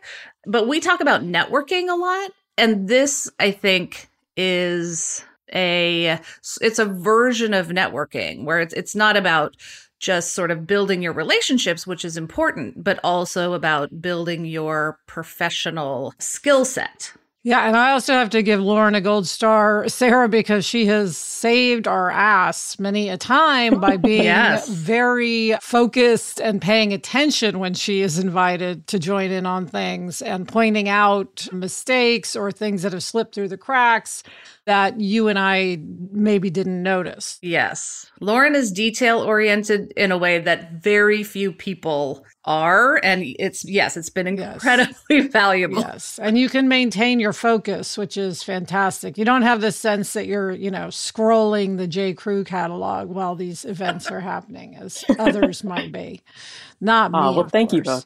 But 0.46 0.68
we 0.68 0.81
talk 0.81 1.01
about 1.01 1.22
networking 1.22 1.88
a 1.90 1.96
lot. 1.96 2.31
And 2.59 2.88
this, 2.88 3.31
I 3.38 3.53
think, 3.53 4.11
is 4.37 5.25
a 5.55 6.21
it's 6.61 6.79
a 6.79 6.85
version 6.85 7.55
of 7.55 7.68
networking 7.68 8.44
where 8.44 8.61
it's 8.61 8.75
it's 8.75 8.94
not 8.94 9.16
about 9.16 9.57
just 9.99 10.35
sort 10.35 10.51
of 10.51 10.66
building 10.66 11.03
your 11.03 11.14
relationships 11.14 11.87
which 11.87 12.05
is 12.05 12.18
important 12.18 12.85
but 12.85 13.01
also 13.03 13.55
about 13.55 14.03
building 14.03 14.44
your 14.44 14.99
professional 15.07 16.12
skill 16.18 16.66
set 16.66 17.14
Yeah, 17.44 17.66
and 17.66 17.77
I 17.77 17.92
also 17.92 18.14
have 18.14 18.31
to 18.31 18.42
give 18.42 18.61
Lauren 18.61 18.94
a 18.96 19.01
gold 19.01 19.27
star, 19.27 19.88
Sarah, 19.88 20.29
because 20.29 20.64
she 20.64 20.87
has 20.87 21.16
saved 21.16 21.87
our 21.87 22.11
ass 22.11 22.79
many 22.81 23.09
a 23.09 23.16
time 23.16 23.81
by 23.81 23.96
being 23.96 24.24
Yes. 24.24 24.68
very 24.68 25.55
focused 25.62 26.40
and 26.40 26.61
paying 26.61 26.92
attention 26.92 27.59
when 27.61 27.74
she 27.74 28.03
is 28.03 28.18
invited 28.18 28.87
to 28.88 28.98
join 28.98 29.31
in 29.31 29.46
on 29.46 29.66
things 29.66 30.20
and 30.20 30.48
pointing 30.48 30.88
out 30.88 31.46
mistakes 31.53 32.35
or 32.35 32.51
things 32.51 32.83
that 32.83 32.92
have 32.92 33.05
slipped 33.05 33.35
through 33.37 33.48
the 33.48 33.57
cracks 33.57 34.22
that 34.68 35.00
you 35.00 35.28
and 35.28 35.38
I 35.38 35.78
maybe 36.12 36.50
didn't 36.50 36.83
notice. 36.83 37.38
yes 37.42 38.07
lauren 38.20 38.54
is 38.54 38.70
detail 38.72 39.20
oriented 39.20 39.92
in 39.96 40.12
a 40.12 40.18
way 40.18 40.38
that 40.40 40.72
very 40.83 41.22
few 41.22 41.52
people 41.52 42.24
are 42.44 43.00
and 43.02 43.22
it's 43.38 43.64
yes 43.64 43.96
it's 43.96 44.11
been 44.11 44.26
Yes. 44.37 44.54
incredibly 44.54 45.20
valuable 45.40 45.78
Yes. 45.81 46.18
And 46.20 46.37
you 46.38 46.48
can 46.48 46.68
maintain 46.68 47.18
your 47.20 47.33
focus, 47.33 47.96
which 47.96 48.16
is 48.16 48.42
fantastic. 48.42 49.16
You 49.16 49.24
don't 49.24 49.42
have 49.42 49.61
the 49.61 49.72
sense 49.72 50.12
that 50.12 50.26
you're, 50.26 50.50
you 50.52 50.70
know, 50.70 50.88
scrolling 50.88 51.76
the 51.78 51.87
J. 51.87 52.12
Crew 52.14 52.44
catalog 52.44 53.09
while 53.09 53.35
these 53.37 53.64
events 53.64 54.11
are 54.11 54.20
happening, 54.20 54.76
as 54.76 55.04
others 55.18 55.64
might 55.64 55.92
be. 55.92 56.20
Not 56.81 57.12
me. 57.12 57.18
Oh, 57.18 57.33
well, 57.33 57.40
of 57.40 57.52
thank 57.52 57.72
you 57.72 57.83
both. 57.83 58.04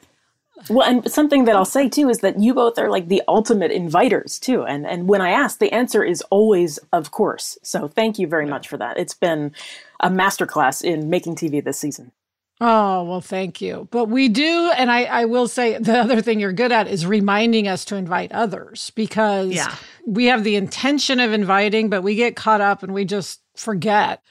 Well, 0.71 0.89
and 0.89 1.11
something 1.11 1.45
that 1.47 1.57
I'll 1.57 1.65
say 1.65 1.89
too 1.89 2.09
is 2.09 2.19
that 2.19 2.39
you 2.41 2.55
both 2.55 2.79
are 2.79 2.91
like 2.91 3.09
the 3.09 3.23
ultimate 3.29 3.71
inviters 3.73 4.39
too. 4.41 4.65
And 4.65 4.87
and 4.87 5.09
when 5.09 5.21
I 5.21 5.31
ask, 5.31 5.59
the 5.59 5.73
answer 5.73 6.03
is 6.05 6.23
always 6.31 6.79
of 6.93 7.11
course. 7.11 7.59
So 7.63 7.89
thank 7.89 8.19
you 8.19 8.27
very 8.27 8.47
much 8.47 8.69
for 8.69 8.77
that. 8.77 8.99
It's 8.99 9.15
been 9.15 9.53
a 10.01 10.09
masterclass 10.11 10.83
in 10.83 11.11
making 11.11 11.37
TV 11.37 11.63
this 11.65 11.79
season. 11.79 12.13
Oh, 12.61 13.03
well, 13.03 13.21
thank 13.21 13.61
you. 13.61 13.89
But 13.91 14.05
we 14.09 14.29
do, 14.29 14.71
and 14.77 14.89
I, 14.89 15.03
I 15.05 15.25
will 15.25 15.49
say 15.49 15.79
the 15.81 15.99
other 15.99 16.21
thing 16.21 16.39
you're 16.39 16.53
good 16.53 16.71
at 16.71 16.87
is 16.87 17.05
reminding 17.05 17.67
us 17.67 17.85
to 17.87 17.97
invite 17.97 18.31
others 18.31 18.91
because 18.95 19.51
Yeah. 19.53 19.75
we 20.07 20.27
have 20.27 20.45
the 20.45 20.55
intention 20.55 21.19
of 21.19 21.33
inviting, 21.33 21.91
but 21.91 22.03
we 22.03 22.15
get 22.15 22.37
caught 22.37 22.61
up 22.61 22.85
and 22.85 22.95
we 22.95 23.05
just 23.05 23.41
forget. 23.57 24.23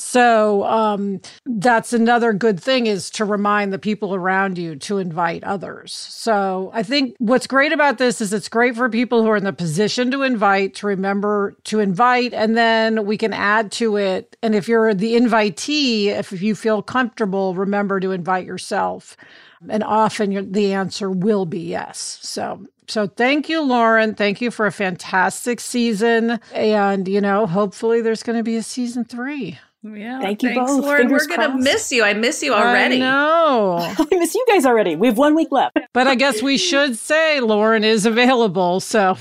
So 0.00 0.64
um, 0.64 1.20
that's 1.44 1.92
another 1.92 2.32
good 2.32 2.60
thing 2.60 2.86
is 2.86 3.10
to 3.10 3.24
remind 3.24 3.72
the 3.72 3.78
people 3.78 4.14
around 4.14 4.58
you 4.58 4.76
to 4.76 4.98
invite 4.98 5.44
others. 5.44 5.92
So 5.92 6.70
I 6.72 6.82
think 6.82 7.14
what's 7.18 7.46
great 7.46 7.72
about 7.72 7.98
this 7.98 8.20
is 8.20 8.32
it's 8.32 8.48
great 8.48 8.76
for 8.76 8.88
people 8.88 9.22
who 9.22 9.28
are 9.28 9.36
in 9.36 9.44
the 9.44 9.52
position 9.52 10.10
to 10.10 10.22
invite 10.22 10.74
to 10.76 10.86
remember 10.86 11.56
to 11.64 11.80
invite, 11.80 12.32
and 12.32 12.56
then 12.56 13.04
we 13.04 13.16
can 13.16 13.32
add 13.32 13.70
to 13.72 13.96
it. 13.96 14.36
And 14.42 14.54
if 14.54 14.68
you're 14.68 14.94
the 14.94 15.14
invitee, 15.14 16.06
if 16.06 16.40
you 16.40 16.54
feel 16.54 16.82
comfortable, 16.82 17.54
remember 17.54 18.00
to 18.00 18.12
invite 18.12 18.46
yourself. 18.46 19.16
And 19.68 19.84
often 19.84 20.52
the 20.52 20.72
answer 20.72 21.10
will 21.10 21.44
be 21.44 21.60
yes. 21.60 22.18
So 22.22 22.66
so 22.88 23.06
thank 23.06 23.48
you, 23.48 23.62
Lauren. 23.62 24.14
Thank 24.14 24.40
you 24.40 24.50
for 24.50 24.66
a 24.66 24.72
fantastic 24.72 25.60
season. 25.60 26.40
And, 26.52 27.06
you 27.06 27.20
know, 27.20 27.46
hopefully 27.46 28.00
there's 28.00 28.24
going 28.24 28.36
to 28.36 28.42
be 28.42 28.56
a 28.56 28.64
season 28.64 29.04
three. 29.04 29.60
Yeah 29.82 30.20
Thank 30.20 30.42
you 30.42 30.50
thanks, 30.50 30.70
both. 30.72 30.82
lauren 30.84 31.02
Fingers 31.02 31.26
we're 31.28 31.36
gonna 31.36 31.56
miss 31.58 31.90
you 31.90 32.04
i 32.04 32.12
miss 32.14 32.42
you 32.42 32.52
already 32.52 32.96
I 32.96 32.98
know. 32.98 33.76
I 33.98 34.06
miss 34.18 34.34
you 34.34 34.44
guys 34.48 34.66
already. 34.66 34.96
We 34.96 35.06
have 35.06 35.18
one 35.18 35.34
week 35.34 35.48
left. 35.50 35.78
but 35.92 36.06
I 36.06 36.14
guess 36.14 36.42
we 36.42 36.56
should 36.58 36.96
say 36.98 37.40
Lauren 37.40 37.84
is 37.84 38.04
available. 38.06 38.80
So 38.80 39.16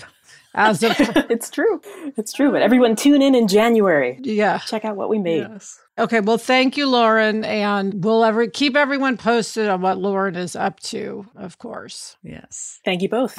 As 0.55 0.83
of 0.83 0.95
it's 1.29 1.49
true. 1.49 1.79
It's 2.17 2.33
true. 2.33 2.51
But 2.51 2.61
everyone 2.61 2.95
tune 2.95 3.21
in 3.21 3.35
in 3.35 3.47
January. 3.47 4.19
yeah. 4.23 4.57
Check 4.59 4.83
out 4.83 4.95
what 4.97 5.07
we 5.09 5.19
made. 5.19 5.47
Yes. 5.49 5.79
Okay, 5.97 6.21
well, 6.21 6.37
thank 6.37 6.77
you, 6.77 6.87
Lauren, 6.87 7.43
and 7.43 8.03
we'll 8.05 8.23
ever 8.23 8.47
keep 8.47 8.75
everyone 8.77 9.17
posted 9.17 9.67
on 9.67 9.81
what 9.81 9.97
Lauren 9.97 10.35
is 10.37 10.55
up 10.55 10.79
to, 10.79 11.25
of 11.35 11.57
course. 11.57 12.15
Yes. 12.23 12.79
Thank 12.85 13.01
you 13.01 13.09
both. 13.09 13.37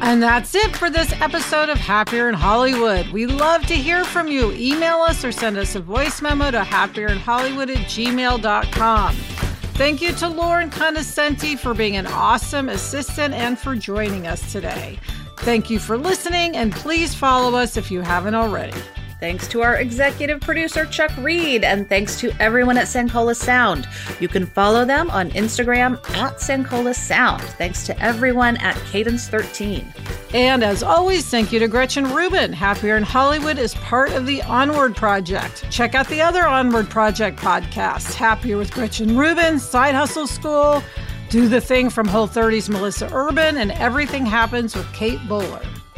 And 0.00 0.22
that's 0.22 0.54
it 0.54 0.74
for 0.76 0.90
this 0.90 1.12
episode 1.20 1.68
of 1.68 1.76
Happier 1.76 2.28
in 2.28 2.34
Hollywood. 2.34 3.08
We 3.08 3.26
love 3.26 3.66
to 3.66 3.74
hear 3.74 4.04
from 4.04 4.28
you. 4.28 4.52
Email 4.52 4.98
us 4.98 5.24
or 5.24 5.32
send 5.32 5.58
us 5.58 5.74
a 5.74 5.80
voice 5.80 6.22
memo 6.22 6.50
to 6.50 6.60
happierin 6.60 7.18
hollywood 7.18 7.68
at 7.68 7.78
gmail.com. 7.78 9.16
Thank 9.74 10.00
you 10.00 10.12
to 10.12 10.28
Lauren 10.28 10.70
Conoscenti 10.70 11.58
for 11.58 11.74
being 11.74 11.96
an 11.96 12.06
awesome 12.06 12.68
assistant 12.68 13.34
and 13.34 13.58
for 13.58 13.76
joining 13.76 14.26
us 14.26 14.50
today. 14.50 14.98
Thank 15.38 15.70
you 15.70 15.78
for 15.78 15.96
listening, 15.96 16.56
and 16.56 16.72
please 16.72 17.14
follow 17.14 17.56
us 17.56 17.76
if 17.76 17.90
you 17.90 18.00
haven't 18.00 18.34
already. 18.34 18.76
Thanks 19.20 19.48
to 19.48 19.62
our 19.62 19.76
executive 19.76 20.40
producer, 20.40 20.86
Chuck 20.86 21.10
Reed, 21.18 21.64
and 21.64 21.88
thanks 21.88 22.20
to 22.20 22.30
everyone 22.40 22.78
at 22.78 22.86
Sankola 22.86 23.34
Sound. 23.34 23.88
You 24.20 24.28
can 24.28 24.46
follow 24.46 24.84
them 24.84 25.10
on 25.10 25.30
Instagram 25.30 25.94
at 26.16 26.36
Sankola 26.36 26.94
Sound. 26.94 27.42
Thanks 27.42 27.84
to 27.86 28.00
everyone 28.00 28.56
at 28.58 28.76
Cadence 28.86 29.26
13. 29.26 29.84
And 30.34 30.62
as 30.62 30.84
always, 30.84 31.28
thank 31.28 31.50
you 31.52 31.58
to 31.58 31.66
Gretchen 31.66 32.12
Rubin. 32.12 32.52
Happier 32.52 32.96
in 32.96 33.02
Hollywood 33.02 33.58
is 33.58 33.74
part 33.74 34.12
of 34.12 34.24
the 34.24 34.40
Onward 34.42 34.94
Project. 34.94 35.68
Check 35.68 35.96
out 35.96 36.06
the 36.08 36.22
other 36.22 36.46
Onward 36.46 36.88
Project 36.88 37.40
podcasts 37.40 38.14
Happier 38.14 38.56
with 38.56 38.72
Gretchen 38.72 39.16
Rubin, 39.18 39.58
Side 39.58 39.96
Hustle 39.96 40.28
School, 40.28 40.80
Do 41.28 41.48
the 41.48 41.60
Thing 41.60 41.90
from 41.90 42.06
Whole 42.06 42.28
30's 42.28 42.68
Melissa 42.68 43.10
Urban, 43.12 43.56
and 43.56 43.72
Everything 43.72 44.24
Happens 44.24 44.76
with 44.76 44.90
Kate 44.92 45.20
Bowler. 45.26 45.62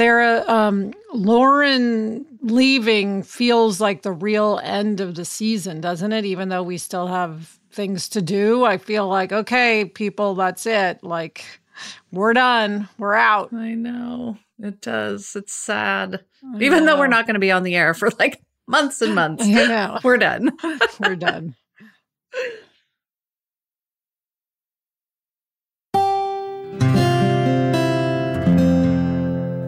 Sarah, 0.00 0.44
um, 0.48 0.94
Lauren 1.12 2.24
leaving 2.40 3.22
feels 3.22 3.82
like 3.82 4.00
the 4.00 4.12
real 4.12 4.58
end 4.64 4.98
of 4.98 5.14
the 5.14 5.26
season, 5.26 5.82
doesn't 5.82 6.14
it? 6.14 6.24
Even 6.24 6.48
though 6.48 6.62
we 6.62 6.78
still 6.78 7.06
have 7.06 7.58
things 7.70 8.08
to 8.08 8.22
do, 8.22 8.64
I 8.64 8.78
feel 8.78 9.06
like, 9.08 9.30
okay, 9.30 9.84
people, 9.84 10.34
that's 10.36 10.64
it. 10.64 11.04
Like, 11.04 11.44
we're 12.12 12.32
done. 12.32 12.88
We're 12.96 13.12
out. 13.12 13.52
I 13.52 13.74
know. 13.74 14.38
It 14.58 14.80
does. 14.80 15.36
It's 15.36 15.52
sad. 15.52 16.24
Even 16.58 16.86
though 16.86 16.98
we're 16.98 17.06
not 17.06 17.26
going 17.26 17.34
to 17.34 17.38
be 17.38 17.52
on 17.52 17.62
the 17.62 17.76
air 17.76 17.92
for 17.92 18.08
like 18.18 18.40
months 18.66 19.02
and 19.02 19.14
months. 19.14 19.44
I 19.46 19.66
know. 19.66 19.98
We're 20.02 20.16
done. 20.16 20.50
We're 21.00 21.16
done. 21.16 21.56